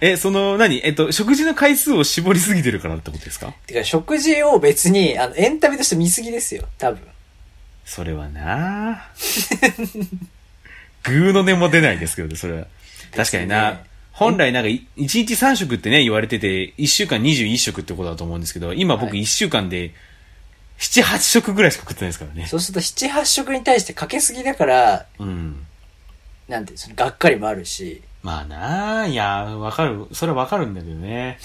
[0.00, 0.80] え、その、何？
[0.84, 3.52] えっと、食事の回数を絞りすぎてるからってことですか？
[3.66, 7.00] てか、食事を別に、あの、エンタメとして見過ぎですよ、多分。
[7.84, 9.08] それはな
[11.04, 12.66] グーの音も出ないですけどね、それは。
[13.14, 13.72] 確かにな。
[13.72, 19.92] ね本来なんかい、1日3食ってね、言われてて、1週間21食ってことだと思うんですけど、今僕はい1週間で、
[20.78, 22.46] 7、8食ぐらいしか食ってないですからね。
[22.46, 25.66] そうすると、7、8食に対してかけすぎだから、うん。
[26.48, 30.06] なんて、その、がっかりもあるし、まあなあいや、わかる。
[30.12, 31.38] それはわかるんだけどね。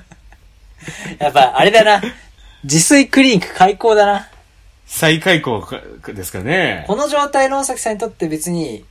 [1.18, 2.02] やっぱ、あれだな。
[2.64, 4.28] 自炊クリニック開講だな。
[4.86, 5.80] 再開校か
[6.12, 6.84] ですかね。
[6.86, 8.84] この状態の大崎さんにとって別に、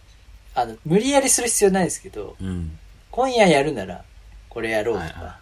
[0.56, 2.78] あの、無理やりする必要ないですけど、うん。
[3.10, 4.04] 今夜やるなら、
[4.50, 5.40] これやろうとはいはか。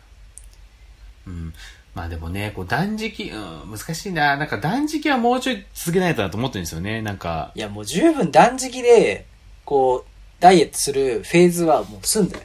[1.27, 1.53] うん。
[1.93, 4.37] まあでもね、こう断食、うん、難しいな。
[4.37, 7.01] なんか断食はもうちょい続けないとなと思ってるんですよね。
[7.01, 9.25] なんか、いや、もう十分断食で、
[9.65, 10.10] こう、
[10.41, 12.43] ダイエットするフェーズはもう済んだよ。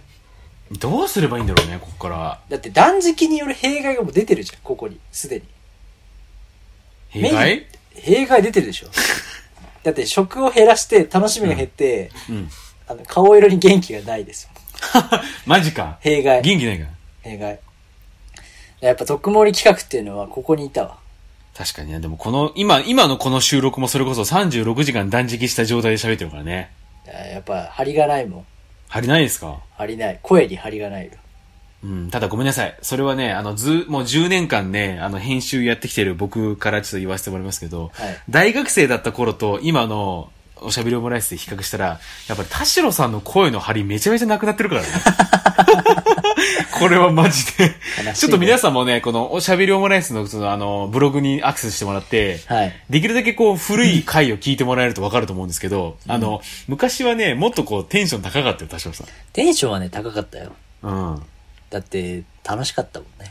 [0.78, 2.40] どうすればいいんだろうね、ここから。
[2.48, 5.00] だって断食による弊害がもう出てるじゃん、ここに。
[5.10, 5.42] すでに。
[7.08, 7.66] 弊害？
[7.94, 8.88] 弊害出てるでしょ。
[9.82, 12.50] だって食を減らして楽しみが減って、うん。
[12.86, 14.50] あの、顔色に元気がないですよ。
[15.46, 15.96] マジか。
[16.00, 16.42] 弊害。
[16.42, 16.86] 元気ないか。
[17.22, 17.58] 弊害。
[18.80, 20.98] やっぱ特盛り企画っていうのはここにいたわ。
[21.56, 22.00] 確かにね。
[22.00, 26.70] でもこの、今、今のこの収録もそれこそ36時間断食した状態で喋ってるからね。
[27.12, 28.46] やっぱ張りがないもん。
[28.88, 29.58] 張りないですか？
[29.76, 30.18] 張りない。
[30.22, 31.12] 声に張りがないよ。
[31.84, 32.10] うん。
[32.10, 32.76] ただごめんなさい。
[32.82, 44.88] それはね、あの、ず、もう10年間ね、あの、編集やってきてる僕からちょっと言わせてもらいますけど、はい大学生だった頃と今のおしゃべりオムライスで比較したら、やっぱり田代さんの声の張りめちゃめちゃなくなってるからね。
[46.78, 47.74] これはマジで。
[48.14, 52.72] ちょっと皆さんもね、このおしゃべりオムライスのそのあの、ブログにアクセスしてもらって、はい。
[52.90, 60.52] できるだけこう古い回を聞いてもらえるとわかると思うんですけど、あの、昔はね、もっとこうテンション高かったよ、田代さテンションはね、高かったよ。
[60.82, 60.88] ん。
[60.88, 61.22] うん。
[61.70, 63.30] だって、楽しかったもんね。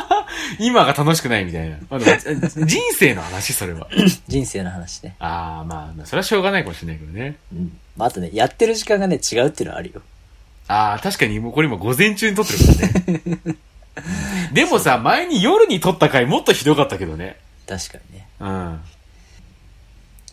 [0.58, 1.76] 今が楽しくないみたいな。
[1.90, 3.88] まあ、人生の話、それは。
[4.26, 5.16] 人生の話ね。
[5.18, 7.36] ああ、まあ、それはしょうがないかもしれないけどね。
[7.52, 7.78] うん。
[7.96, 10.00] まあ、あとね、やってる時間がね、違うっていうのはあるよ。
[10.68, 13.56] ああ、確かにもうこれ今午前中に撮ってるからね。
[14.52, 17.36] でもさ、前に夜に撮った回もっとひどかったけどね。
[17.68, 18.26] 確かにね。
[18.40, 18.80] うん。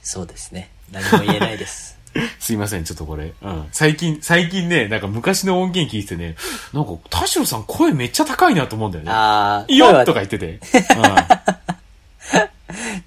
[0.02, 0.70] そうですね。
[0.92, 1.98] 何も言えないです。
[2.40, 3.34] すいません、ちょっとこれ。
[3.42, 3.68] うん。
[3.72, 6.36] 最近、最近ね、なんか昔の音源聞いてね、
[6.74, 9.12] なんか、田代さん声めっちゃ高いなと思うんだよね。
[9.14, 10.60] あー、いいよとか言ってて。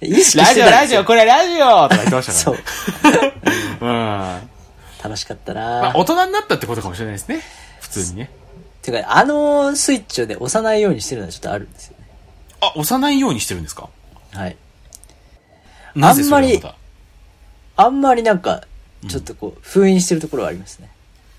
[0.01, 0.07] うん。
[0.07, 2.57] 意識してラジオ、たんですジオ、これラジオとか言ってましたそか
[3.03, 3.33] うらね。。
[3.81, 4.49] うん。
[5.07, 7.41] ま楽しかったあ、な大人になったってことかもしれないですね。
[7.81, 8.29] 普通にね。
[8.81, 12.05] てか、あのスイッチをね、押さないようにしてるのはちょっとあるんですよね。
[12.61, 13.89] あ、押さないようにしてるんですか？
[14.33, 14.55] はい。
[15.95, 16.75] なぜそれはあんま
[17.77, 18.63] あんまりなんか、
[19.07, 20.89] ちょっとこう、封印してるところはありますね。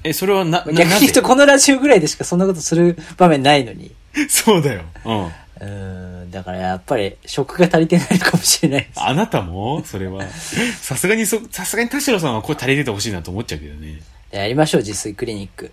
[0.04, 3.94] え、それはな、な逆に言うと、このラジオぐらいでしかそんなことする場面ないのに。
[4.28, 4.82] そうだよ。
[5.04, 5.32] うん。
[5.60, 9.00] うーん、だからやっぱり、食が足りてないのかもしれないです。
[9.00, 10.22] あなたもそれは。
[10.80, 14.00] さすがにそ、さすがに田代さんは声足りててほしいなと思っちゃうけどね。
[14.30, 15.72] やりましょう、自炊クリニック。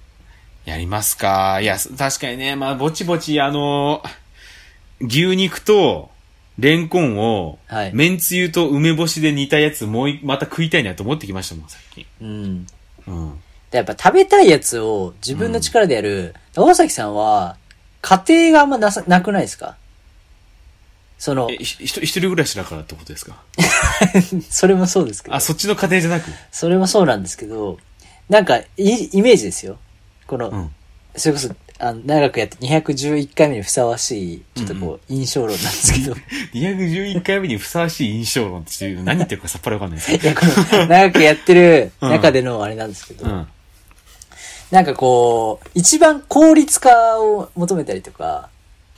[0.66, 1.60] やりますか。
[1.62, 4.02] いや、確かにね、まあ、ぼちぼち、あの
[5.02, 6.12] 牛肉と、
[6.60, 12.06] レンコンを、はいめんつゆと梅干しで煮たやつ、もうい、また食いたいなと思ってきましたもん、さっき。
[12.22, 12.68] うん。
[13.08, 13.40] うん。
[13.72, 17.58] でやっぱ食べたいやつを自分の力でやる、大崎さんは、
[18.04, 19.78] 家庭があんまなさ、なくないですか？
[21.18, 21.66] その一
[22.06, 23.42] 人暮らしだからってことですか？
[24.50, 25.36] それもそうですけど。
[25.36, 26.30] あ、、そっちの家庭じゃなく？
[26.52, 27.80] それもそうなんですけど、
[28.30, 29.78] なんか、いイメージですよ。
[30.28, 30.72] この、うん。
[31.16, 36.14] それこそ、あの、長くやって211回目にふさわしい、ちょっとこう、印象論なんですけど、
[36.54, 40.42] 211回目にふさわしい印象論っていう、何言ってるかさっぱりわかんないですいや、こ
[40.76, 43.48] の、長くやってる中でのあれなんですけど、うん。
[44.74, 48.50] なんかこう、一番効率化を求めたりとか、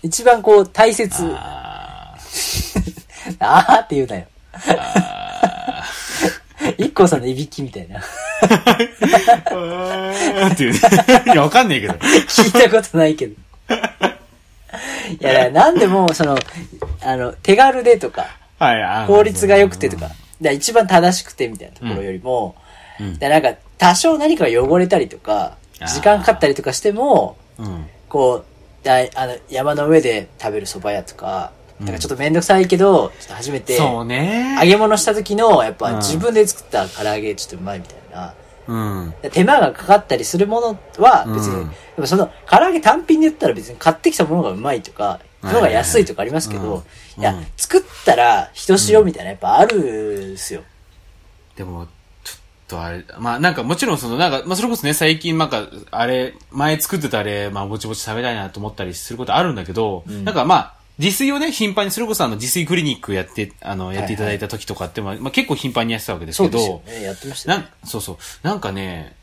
[0.04, 2.16] 一番こう、大切、あ
[3.40, 4.26] あーって言うなよ。
[6.78, 8.02] 一個さんのいびきみたいな。
[8.40, 10.80] ーっていうね。
[11.34, 11.94] いや、わかんねえけど。
[11.96, 13.34] 聞いたことないけど。
[15.20, 16.38] いや、なんでも、その、
[17.02, 18.28] あの、手軽でとか、
[18.60, 20.10] はい、あ効率が良くてとか、
[20.42, 22.56] だ一番正しくてみたいなところよりも、
[22.98, 27.88] うんだなんか、多少何かが汚れたりとか、あー時間かかったりとかしても、うん。
[28.10, 28.44] こ
[28.84, 34.58] う、だいあの、山の上で食べる蕎麦屋とか、なんかちょっとめんどくさいけど、ちょっと初めて、そうね。
[34.60, 38.34] 揚げ物した時の、やっうんぱ自分で作った唐揚げちょっとうまいみたいな。
[38.68, 39.14] うん。
[39.32, 46.84] 手間がかかったりするものは別に、うんでもその唐揚げ単品で言ったら別に買ってきたものがうまいとか、はいのが安いとかありますけど、
[47.18, 50.64] うんいやうん、作ったら人塩みたいなやっぱあるんすよ。
[51.56, 51.88] でも、
[52.68, 67.06] とあれ、まあなんかもちろんそのなんか、まあそれこそね、最近なんか、あれ、前作ってたあれ、まあぼちぼち食べたいなと思ったりすることあるんだけど、なんかまあ、自炊をね、頻繁に、それこそあの、自炊クリニックやって、あの、やっていただいた時とかって、まあまあ結構頻繁にやってたわけですけそうですね。
[67.06, 67.68] やってましたね。
[67.84, 69.16] そうそう、なんかね、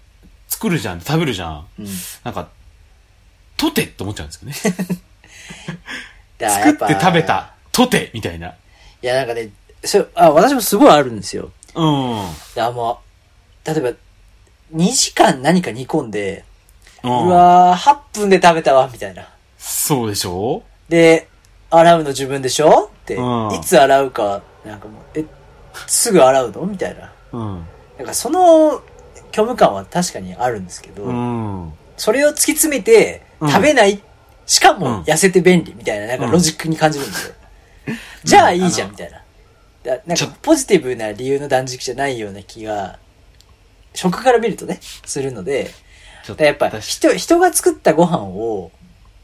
[0.48, 1.66] 作るじゃん、食べるじゃん。
[2.24, 2.48] なんか、
[3.56, 4.76] とてって思っちゃうんですよね。
[6.38, 8.48] 作って食べた、とてみたいな。
[8.48, 8.54] い
[9.00, 9.48] や、なんかね、
[9.84, 11.50] それ、あ、私もすごいあるんですよ。
[11.74, 12.26] うん。
[12.54, 13.11] だからもう、
[13.64, 13.90] 例えば、
[14.74, 16.44] 2時間何か煮込んで、
[17.04, 17.08] う。
[17.08, 19.28] うんわー、8分で食べたわ、みたいな。
[19.58, 20.62] そうでしょ？
[20.88, 21.28] で、
[21.70, 22.90] 洗うの自分でしょ？
[23.02, 25.24] って、うんいつ洗うか、なんかもう、え、
[25.86, 26.66] すぐ洗うの？
[26.66, 27.12] みたいな。
[27.32, 27.66] うん。
[27.98, 28.82] なんかその
[29.32, 31.72] 虚無感は確かにあるんですけど、うん。
[31.96, 34.00] それを突き詰めてうん食べない、
[34.46, 37.34] しかうんも痩せて便利みたいな、なんかロジックに感じるんですよ。
[38.24, 39.22] じゃあいいじゃん、みたいな。
[39.82, 42.98] だなんかポジティブな理由の断食じゃないような気が、
[43.94, 45.70] 食から見るとね、するので、
[46.38, 48.70] やっぱ私人、人が作ったご飯を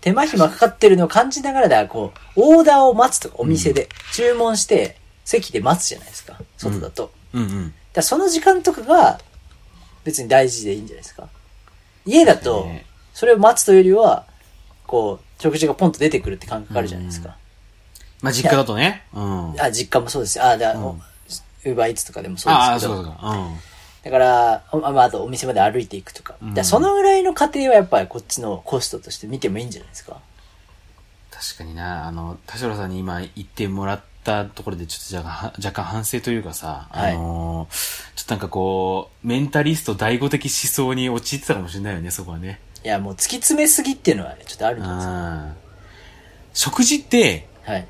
[0.01, 7.13] 手間暇かかってるのを感じながらだ、こう、オーダーを待つとか、お店で、注文して、席で待つじゃないですか、外だと。
[7.33, 7.75] うんうん。
[7.93, 9.21] だその時間とかが、
[10.05, 11.29] 別に大事でいいんじゃないですか。
[12.07, 14.25] 家だとね、それを待つというよりは、
[14.87, 17.37] こう、食事がポンと出てくるって感覚あるじゃないですか。
[18.23, 19.05] まあ実家だとね。
[19.13, 19.61] うん。
[19.61, 20.43] あ、実家もそうです。
[20.43, 21.03] あ、だ、うん
[21.65, 23.03] ウーバーイーツとかでもそうああ、ですけど。
[23.03, 23.19] そうか。
[23.23, 23.57] うん。
[24.03, 26.35] だから、あまあ、あとお店まで歩いていくとか。
[26.43, 30.21] うんそのぐらいの過程はやっぱりこっちのコストとして見てもいいんじゃないですか？
[31.31, 42.61] 確かにな、あの、田代さんに今言ってもらったところでちょっと若干若干反省というかさ、はいあのーちょっとなんかこう、メンタリスト第五的思想に陥ってたかもしれないよね、そこはね。
[42.85, 45.57] いや、もう突き詰めすぎっていうのはちょっとあるんですん。
[46.55, 47.73] 食事って、か。
[47.73, 47.87] はい。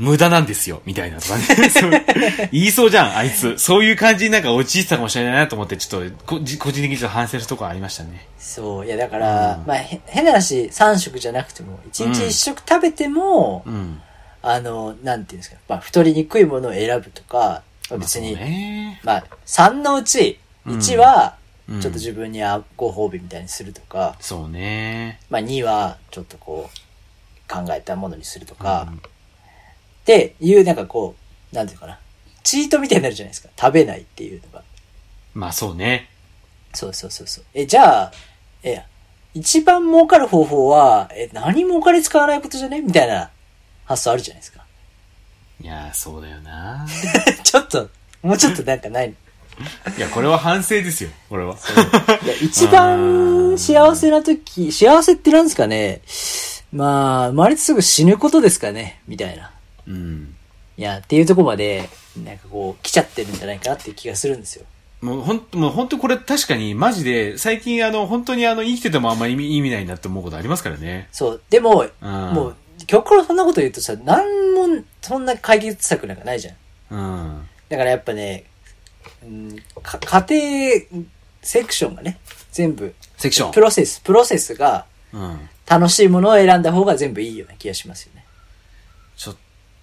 [0.00, 1.44] 無駄なんですよ、みたいなとかね。
[2.52, 3.58] 言いそうじゃん、あいつ。
[3.58, 8.26] そういう感じになんか陥ってたかもしれないなと思って、ちょっとこ、じ個人的にちょっと反省するところありましたね。
[8.38, 8.86] そう。
[8.86, 14.00] いや、だから、うんまあ、へ変な話、3食じゃなくても、1日1食食べても、うん。
[14.40, 19.00] あの、なんていうんですか、まあ、太りにくいものを選ぶとか、まあ別に、まあそうね。
[19.04, 21.34] まあ、3のうち、うん1は、
[21.68, 25.20] うんちょっと自分にあご褒美みたいにするとか、そうね。
[25.28, 29.02] まあ、2は、ちょっとこう、考えたものにするとか、うん
[30.02, 31.14] っていう、なんかこ
[31.52, 31.98] う、なんていうかな、
[32.42, 33.48] チートみたいになるじゃないですか。
[33.58, 34.62] 食べないっていうのが。
[35.34, 36.08] まあそうね。
[36.74, 37.44] そうそうそうそう。
[37.54, 38.12] え、じゃあ、
[38.62, 38.82] え、
[39.34, 42.80] 一番儲かる方法は、え、何もお金使わないことじゃね？
[42.80, 43.30] みたいな
[43.84, 44.64] 発想あるじゃないですか。
[45.62, 46.86] いやー、そうだよな。
[47.44, 47.88] ちょっと、
[48.22, 49.10] もうちょっとなんかない。
[49.10, 51.54] いや、これは反省ですよ、これは。
[52.24, 56.00] いや、一番幸せな時、幸せってなんですかね？
[56.72, 59.00] まあ、生まれてすぐ死ぬことですかね？
[59.06, 59.52] みたいな。
[59.90, 60.34] うん。
[60.76, 61.88] いや、っていうとこまで、
[62.24, 64.64] なんかこう、来ちゃってるんじゃないかなっていう気がするんですよ。
[65.00, 71.08] もうほん、もう本当これ確かにマジで、最近あの、本当にあの、生きててもあんまり意味意味ないなって思うことありますからね。
[71.12, 71.42] そう。
[71.50, 72.10] でも、うん。
[72.34, 76.54] もう、極論そんなこと言うとさ、なんも、そんな解決策なんかないじゃん。
[76.90, 77.48] うん。
[77.68, 78.44] だからやっぱね、
[79.24, 81.02] うん、か家庭
[81.42, 82.18] セクションがね、
[82.52, 83.60] 全部、セクションプ。
[83.60, 85.48] ロセス、プロセスがうん。
[85.70, 88.19] 楽しいものを選んだ方が全部いいような気がしますよね。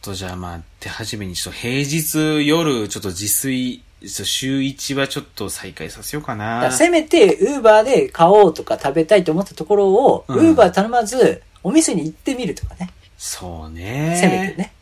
[0.07, 6.71] とじゃあまあ、手始めにちょっと平日夜、ちょっと自炊、週1はちょっと再開させようかだからな。
[6.71, 12.89] せめて、ウーバーで買おうとか食べたいと思ったところを、ウうんーバー頼まず、お店に行ってみるとかね。
[13.17, 14.17] そうね。
[14.21, 14.73] せめてね。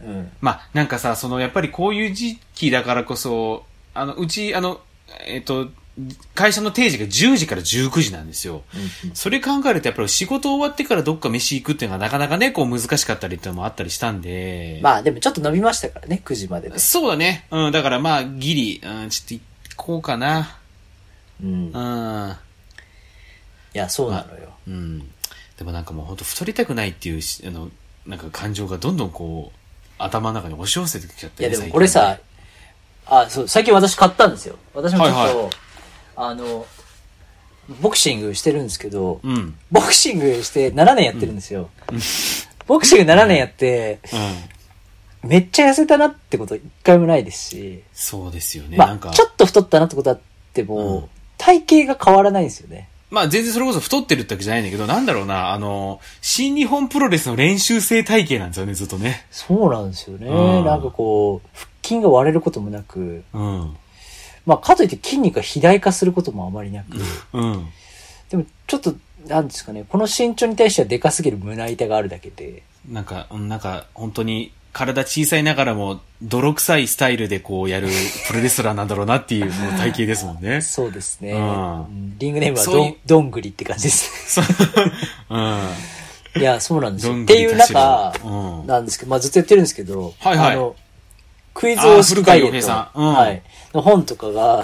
[0.00, 0.32] うん。
[0.40, 4.80] まあ、なんかさ、その、やっぱりこういう時期だからこそ、あの、うち、あの、
[5.26, 5.68] えっと、
[6.34, 8.64] 会社の定時が10時から19時なんですよ。
[9.14, 14.78] それ考えると、やっぱり仕事終わってからどっか飯行くっていうのがなかなかね、こう難しかったりっていうのもあったりしたんで。
[14.82, 16.78] まあでもちょっと伸びましたからね、9時までで。
[16.78, 17.46] そうだね。
[17.50, 19.40] うん、だからまあ、ギリ、うん、ちょっと行
[19.76, 20.58] こうかな。
[21.42, 21.48] うん。
[21.48, 22.36] いうん。
[23.72, 24.50] や、そうなのよ。
[24.68, 24.98] うん。
[25.56, 27.70] でもなんかもう本当太りたくないっていうし、あの、
[28.06, 29.58] なんか感情がどんどんこう、
[29.98, 32.18] 頭の中に押し寄せてきちゃって、いやでもこれさ、
[33.06, 34.56] あ、そう、最近私買ったんですよ。
[34.74, 35.50] 私もちょっと、はいは
[36.16, 36.66] あの、
[37.80, 39.20] ボクシングしてるんですけど。
[39.22, 39.54] うん。
[39.70, 41.70] ボクシングして7年やってるんですよ。
[42.66, 44.00] ボクシング7年やって、
[45.22, 45.28] うん。
[45.28, 48.76] めっちゃ痩せたなってこと一回もないですし、そうですよね。
[48.76, 50.20] まあ、なんかちょっと太ったなってことあっ
[50.52, 51.08] ても、うん
[51.38, 52.88] 体型が変わらないんですよね。
[53.10, 59.26] まあ全然それこそ太ってるってわけじゃないんだけど、なんだろうな、あの、新日本プロレスの練習生体型なんですよね、ずっとね。
[59.30, 60.26] そうなんですよね。
[60.26, 63.76] うんなんかこう、腹筋が割れることもなく、うん。
[64.46, 66.96] まあ、かといって筋肉が肥大化することもあまりなく、
[67.32, 67.66] うん。
[68.30, 68.94] でもちょっと、
[69.26, 77.88] なんですかね、この身長に対してはでかすぎる胸板があるだけで、なんか、うんなんか、本当に体小さいながらも、泥臭いスタイルでこうやる
[78.28, 80.60] プロレスラーなんだろうなっていう体型ですもんね。
[80.60, 81.32] そうですね。
[81.32, 84.40] うんうんリングネームはどん、どんぐりって感じです。
[85.28, 85.60] うん。
[86.38, 87.14] いや、そうなんですよ。
[87.14, 88.28] っていう中、う
[88.64, 90.76] んなんですけど、まあずっとやってるんですけど、はいはいあの、
[91.56, 93.00] クイズ王式ダイエあー古川洋平ット、さん。
[93.00, 93.42] うんはい、
[93.72, 94.62] の本とかが、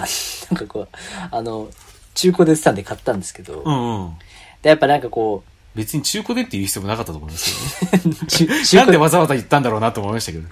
[0.51, 0.87] なんかこう、
[1.31, 1.69] あの、
[2.13, 4.13] 中古で売ってたんで買ったんですけど、うんうん。
[4.61, 5.43] で、やっぱなんかこ
[5.75, 8.63] 別に中古でって言う必要もなかったと思いますけどね。
[8.73, 10.47] なんでわざわざ言ったんだろうなと思いましたけど。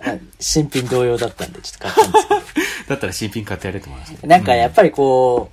[0.00, 2.40] あ新品同様だったんで、ちょっと買ったんですけど、
[2.88, 4.26] だったら新品買ってやれと思いますけど。
[4.26, 5.52] なんかやっぱりこ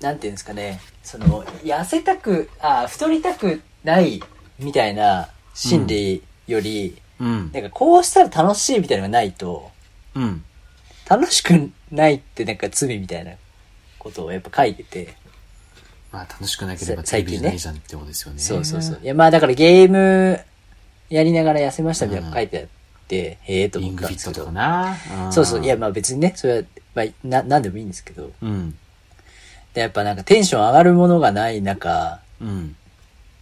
[0.00, 4.22] う、なんていうんですかね、その、痩せたく、あ、太りたくない
[4.58, 7.50] みたいな心理より、うん。
[7.52, 9.70] なんかこうしたら楽しいみたいなのがないと、
[10.14, 10.44] うん。
[11.08, 13.32] 楽しくないってなんか罪みたいな
[13.98, 15.14] ことをやっぱ書いてて、
[16.12, 18.40] まあ楽しくなければさテレビじゃな最近ねいじゃんってことですよね。
[18.40, 19.00] そうそうそう。
[19.02, 20.40] いやまあだからゲーム
[21.08, 22.66] やりながら痩せましたみたいなの書いてあっ
[23.06, 24.50] て、へえとリン思ったんですけど
[25.32, 25.64] そうそう。
[25.64, 26.62] いやまあ別にね、それは、
[26.94, 28.32] まあな、なんでもいいんですけど。
[28.42, 28.76] うん。
[29.74, 32.76] でやっぱなんかテンション上がるものがない中、うん。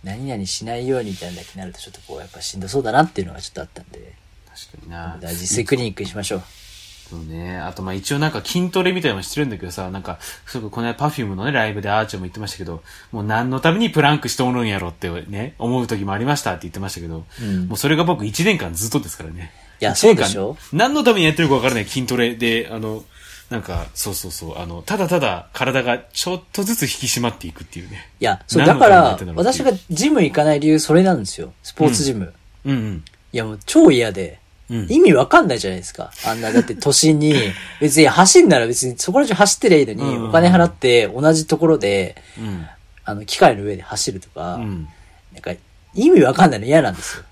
[0.04, 4.14] 何々しないようにみたいなだけになるとちょっとこうやっぱしんどそうだなっていうのがちょっとあったんで、
[4.48, 5.18] 確かにな。
[5.32, 6.42] 実践クリニックにしましょう。
[7.08, 7.58] そうね。
[7.58, 10.18] あと、まあ一応なんか筋トレみたいなのしてるんだけどさ、なんか、
[10.70, 12.82] この間パフュームのね、ライブでアーチョンも言ってましたけど、
[13.12, 19.52] もう何のためにプランクしとるんやろってね、思う時もありましたって言ってましたけど、うんもうそれが僕1年間ずっとですからね。
[19.80, 23.04] いやそうでしょ何のためにやってるか分からない筋トレで、あの、
[23.54, 28.10] なんか、そうそうそう、あの、ただただ体がちょっとずつ引き締まっていくっていうね。
[28.18, 31.52] いや、そう、だから私がジム行かない理由それなんですよ。
[31.62, 32.32] スポーツジム。
[32.64, 33.04] うんうん。
[33.32, 34.40] いやもう超嫌で。
[34.70, 36.10] うん意味わかんないじゃないですか。
[36.26, 37.34] あんな、だって都心に、
[37.82, 42.66] 別に走んなら別にそこら中走ってりゃいいのに、うんうんうんお金払って同じところで、うん。
[43.04, 44.88] あの、機械の上で走るとか、うん。
[45.34, 45.52] なんか、
[45.92, 47.24] 意味わかんないの嫌なんですよ。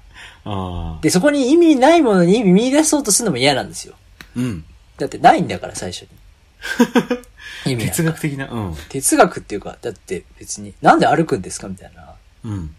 [1.01, 3.95] で、そこに意味ないものに意味見出そうとするのも嫌なんですよ。
[4.37, 4.65] うん。
[5.03, 6.09] だってないんだから、最初に。
[7.73, 8.03] 意味哲。
[8.05, 8.77] 学的な、うん。
[8.89, 12.15] 哲学っていうか、だって別に、なんで歩くんですかみたいな。
[12.45, 12.75] うん。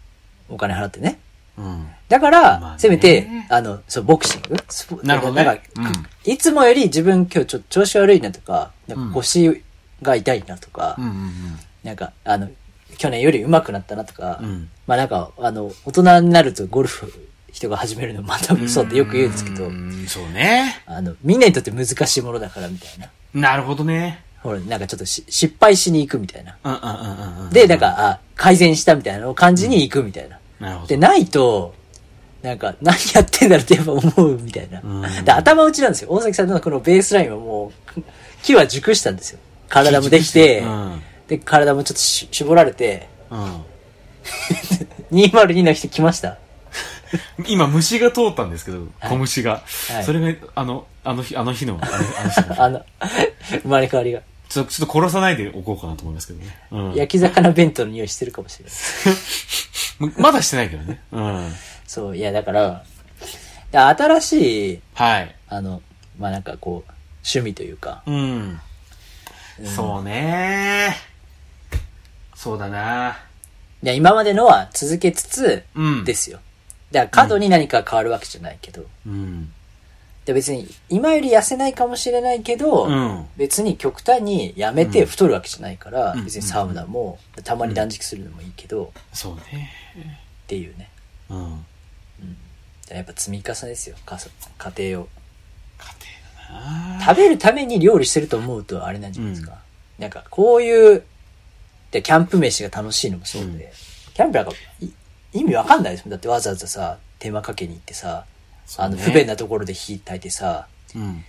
[0.50, 1.20] お金払ってね。
[1.58, 1.88] うん。
[2.10, 4.58] だから、まあねせめて、あの、そう、ボクシング？
[4.70, 5.84] スポなるほどねなんか、うん
[6.26, 9.62] いつもより自分今日ちょっと調子悪いなとか、なんか腰
[10.02, 12.50] が痛いなとか、うんうんなんか、あの、
[12.98, 14.46] 去年より上手くなったなとか、うん。
[14.46, 14.70] うん。
[14.88, 17.12] まあなんか、あの、大人になるとゴルフ
[17.54, 20.82] 人が始めるのまたそうってよく言うんですけど、うんそうね。
[20.88, 23.10] あの、みんなにとって難しいものだからみたいな。
[23.34, 24.24] なるほどね。
[24.42, 26.58] ほら、なんかちょっとし失敗しに行くみたいな。
[27.54, 30.40] で、なん、か、あ、改善したみたいな感じに行くみたいな。
[30.60, 30.88] なるほど。
[30.88, 31.76] で、ないと、
[32.42, 34.82] なんか、何やってんだろうってやっぱ思うみたいな。
[34.84, 34.88] う
[35.22, 36.10] んで、頭打ちなんですよ。
[36.12, 38.02] 大崎さんのこのベースラインはもう、
[38.42, 39.40] 木は熟したんですよ。
[39.70, 41.02] 体もできて、うん。
[41.28, 43.64] で、体もちょっとし絞られて、うん。
[45.14, 46.38] 202の人来ました。
[47.48, 49.64] 今、虫が通ったんですけど、小虫が。
[49.90, 52.64] はいそれが、あの、あの日、あの日の、あのあの日の。
[52.64, 52.86] あの、
[53.62, 54.22] 生まれ変わりが。
[54.50, 56.58] ちょっと、ちょっと殺さないでおこうかなと思いますけどね。
[56.72, 56.94] うん。
[56.94, 60.14] 焼き魚弁当の匂いしてるかもしれない。
[60.22, 61.02] まだしてないけどね。
[61.12, 61.54] うん。
[61.88, 62.84] そう、いや、だから、
[63.72, 65.36] で新しい、はい。
[65.50, 65.82] あの、
[66.20, 66.92] まあ、なんかこう、
[67.24, 68.60] 趣味というか、うん。
[69.66, 70.96] そうね
[72.36, 73.18] そうだな
[73.84, 76.04] いや、今までのは続けつつ、うん。。
[76.06, 76.40] ですすよ。
[76.94, 79.52] だから過度に何か変わるわけじゃないけど、うん。
[80.26, 83.26] で別に今より痩せないかもしれないけど、うん。
[83.36, 89.72] 別に極端にやめて太るわけじゃないから、うん別にサウナも、たまに断食するのもいいけど、そうね。
[90.44, 90.90] っていうね。
[91.30, 91.66] うん。
[92.90, 94.30] やっぱ積み重ねですよ、かそ
[94.60, 95.08] 家庭を。
[95.80, 95.88] 家
[96.52, 99.58] 庭だな食べるために料理してると思うとあれなんじゃないですか。
[99.98, 101.04] なんかこういう、
[101.90, 103.60] で、キャンプ飯が楽しいのもそうで、うん
[104.14, 104.90] キャンプなんかい
[105.34, 106.12] 意味わかんないですもん。
[106.12, 108.26] だってわざわざさ、手間かけに行ってさ、
[108.78, 111.24] あの、不便なところで火焚いてさ、うん。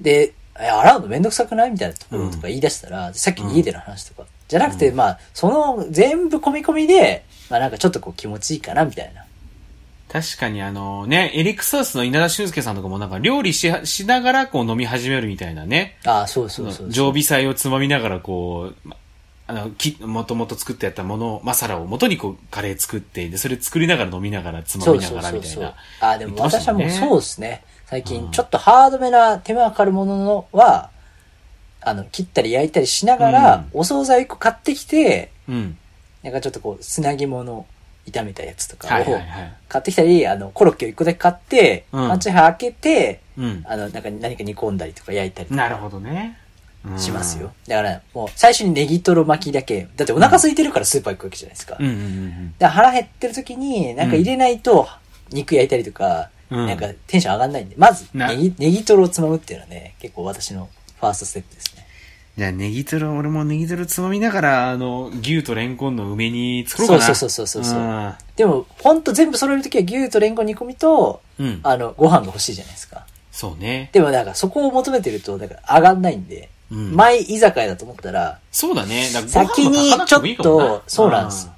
[0.00, 9.24] で、え洗うのめんどくさくないみたいなところとか言い出したら、さっきの家での話とか、じゃなくて、まあ、その全部込み込みで、まあなんかちょっとこう気持ちいいかなみたいな。
[10.12, 15.96] 確かにあのね、エリックサウスの稲田俊介さんとかもなんか料理ししながらこう飲み始めるみたいなね。
[16.04, 16.90] ああ、そうそうそうそう。
[16.90, 18.96] 常備菜をつまみながらこう、ま
[19.46, 26.08] あの、き、もともと作ってやったもの、マサラを元にこう、カレー作って、で、それ作りながら飲みながら、つまそうみながらそうそうそうみたいな。。
[26.08, 27.64] ああ、でも私はもうそうですね。
[27.86, 30.90] 最近、ちょっとハードめな手間がかかるもののは、
[31.80, 35.76] あの、切ったり焼いたりしながら、お惣菜1個買ってきて、うん。
[36.22, 37.66] なんかちょっとこう、砂肝の
[38.06, 39.52] 炒めたやつとかをはいはいはい。
[39.68, 43.64] 買ってきたり、あの、コロッケを1個だけ買って、うんパンチハ開けて、うん。
[43.66, 46.38] あの、なんか何か煮込んだりとか焼いたりとかなるほどね。
[46.84, 47.52] うんしますよ。。
[47.68, 51.76] だから、もう最初にネギトロ巻きだけ、だってお腹空いてるからスーパー行くわけじゃないですか。
[51.78, 54.88] うんうんうんで腹減ってる時に、なんか入れないと、
[55.30, 60.68] 肉焼いたりとか、うんなんかテンション上がんないんで、まず、なネギ、ネギトロをつまむっていうのはね、結構私の
[61.00, 61.86] ファーストステップですね。
[62.36, 67.02] じゃあ、ネギトロ、俺もネギトロつまみながら、あの、牛とレンコンの梅に作ろうかな。
[67.02, 71.46] そうそうそうそうそうでも、ほんと全部揃えるときは牛とレンコン煮込みと、うん。
[71.46, 71.60] うん。
[71.62, 73.06] あの、ご飯が欲しいじゃないですか。
[73.30, 73.90] そうね。
[73.92, 79.10] でもなんかそこを求めてると、だから上がんないんで、うん前居酒屋だと思ったら、そうだね。
[79.12, 81.50] だから先にちょっとそうなんです。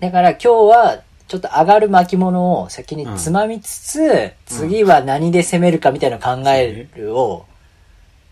[0.00, 7.46] だから今日は、ちょっと上がる巻物を先につまみつつ、次は何で攻めるかみたいなのを考えるを、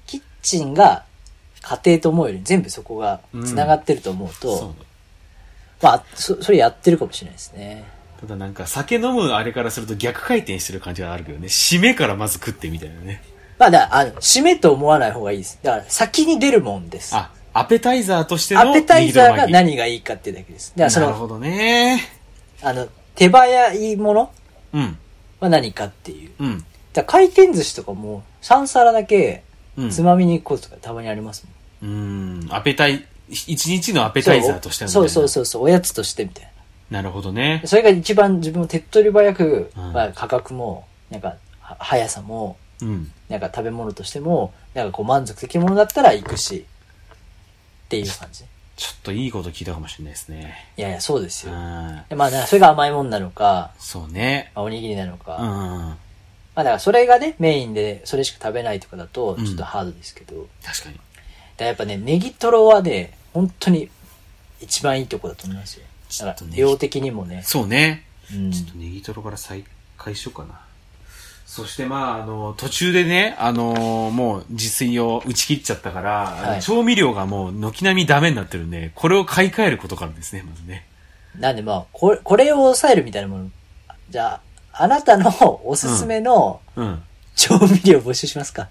[0.07, 1.05] キッチンが
[1.62, 4.74] 家庭と思うより全部そこが繋がってると思うと、そう
[5.82, 7.84] まあ、そ、それやってるかもしれないですね。
[8.20, 11.46] ただなんか酒飲むあれからすると逆回転してる感じがあるけどね。
[11.46, 13.22] 締めからまず食ってみたいなね。
[13.61, 15.58] まあ、だあの、締めと思わない方がいいです。
[15.62, 17.14] だから先に出るもんです。
[17.14, 20.72] あ、アペタイザーとしてのアペタイザーが何がいいかっていうだけです。
[20.74, 22.00] だからその、なるほどね。
[22.62, 24.32] あの、手早いもの
[24.72, 24.98] うん。
[25.40, 26.30] は何かっていう。
[26.40, 26.64] うん。
[26.94, 29.44] だ回転寿司とかも3皿だけ
[29.76, 31.46] うんつまみに行くこととかたまにあります
[31.82, 31.90] もん。
[31.92, 32.48] うん。
[32.50, 36.50] アペタイ、一日のアペタイザーとしてのそうそうそうそう、おやつとしてみたい
[36.90, 37.68] なるほどねな。。
[37.68, 43.12] それが一番自分も手っ取り早く、うんまあ価格も、なんか、は速さも、うん。
[43.31, 46.66] なんか食べ物としても、なんかこう満足できるものだったら行くし、
[47.87, 48.45] っていう感じ。
[48.76, 50.55] ちょっといいこと聞いたかもしれないですね。
[50.76, 51.53] いやいや、そうですよ。
[51.53, 52.03] うん。
[52.09, 54.51] でまあ、なそれが甘いもんなのか、そうね。
[54.55, 55.49] まあおにぎりなのか、うん。
[55.49, 55.97] ま
[56.57, 61.01] あだからそれがね、メインでそれしか食べないとかだと、うんちょっとハードですけど、だか確かに。
[61.59, 63.89] らやっぱね、ネギトロはね、本当に
[64.61, 65.85] 一番いいとこだと思いますよ。
[66.18, 68.07] だからちょっとね量的にもね、そうね。
[68.33, 69.64] うんちょっとネギトロから再
[69.99, 70.61] 開しようかな。
[71.51, 80.86] そしてまあ、あの、途中でね、あのもう自炊を打ち切っちゃったから、はい調味料がもう軒並みダメになってるんで、これを買い替えることからですね、まずね。
[81.36, 83.51] なんでまあ、これ、これを抑えるみたいなもの、
[84.11, 84.40] じゃ
[84.72, 87.03] あ、あなたのおすすめのうん。
[87.34, 88.68] 調味料募集しますか、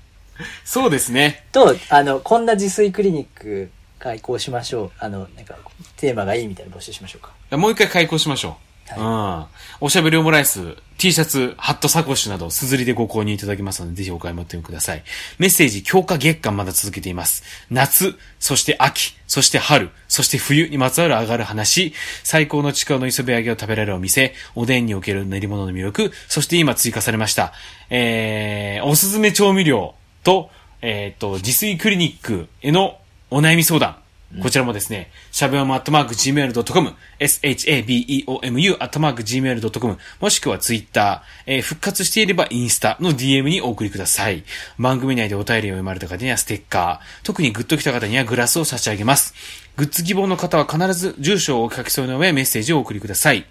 [0.63, 1.43] そうですね。
[1.51, 4.91] と、あの、こんな自炊クリニック開講しましょう。
[4.99, 5.57] あの、なんか、
[5.97, 7.57] テーマがいいみたいなの募集しましょうか。
[7.57, 8.68] もう一回開講しましょう。
[8.97, 9.45] うん。
[9.81, 15.03] おしゃべりオムライス、T シャツ、ハットサコッシュなど、すずりでご購入いただけますので、ぜひお買い求めください。
[15.37, 17.43] メッセージ、強化月間まだ続けています。
[17.69, 27.53] 夏、そして秋、そして春、そして冬にまつわる上がる話、最高のちくわの磯辺揚げを食べられるお店、おでんにおける練り物の魅力、そして今追加されました、
[27.89, 30.49] えー、おすすめ調味料と、
[30.81, 32.97] えっ、と、自炊クリニックへの
[33.29, 33.97] お悩み相談。
[34.41, 44.43] こちらもですね、しゃべおむアットマーク gmail.com、shabeomu アットマーク gmail.com、もしくはツイッター、えー復活していればインスタの DM にお送りください。
[44.77, 49.33] 番組内でお便りを読まれた方にはステッカー、特にグッと来た方にはグラスを差し上げます。
[49.77, 53.45] グッズ希望の方は必ず住所をお書き添えの上メッセージをお送りください。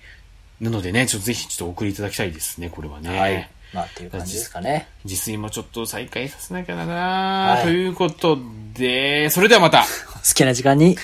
[0.60, 3.18] なのでね、ちょっとぜひちょっとお送りいただきたいですね、これはね。
[3.18, 3.50] はい。
[3.72, 4.88] まあ、っていう感じですかね。
[5.04, 8.38] 自炊もちょっと再開させなきゃだな、はいということ
[8.74, 9.84] で、それではまた、
[10.26, 10.96] 好きな時間に、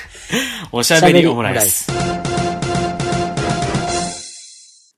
[0.72, 1.90] おしゃべりオムライス。
[1.90, 2.33] おしゃべりオムライス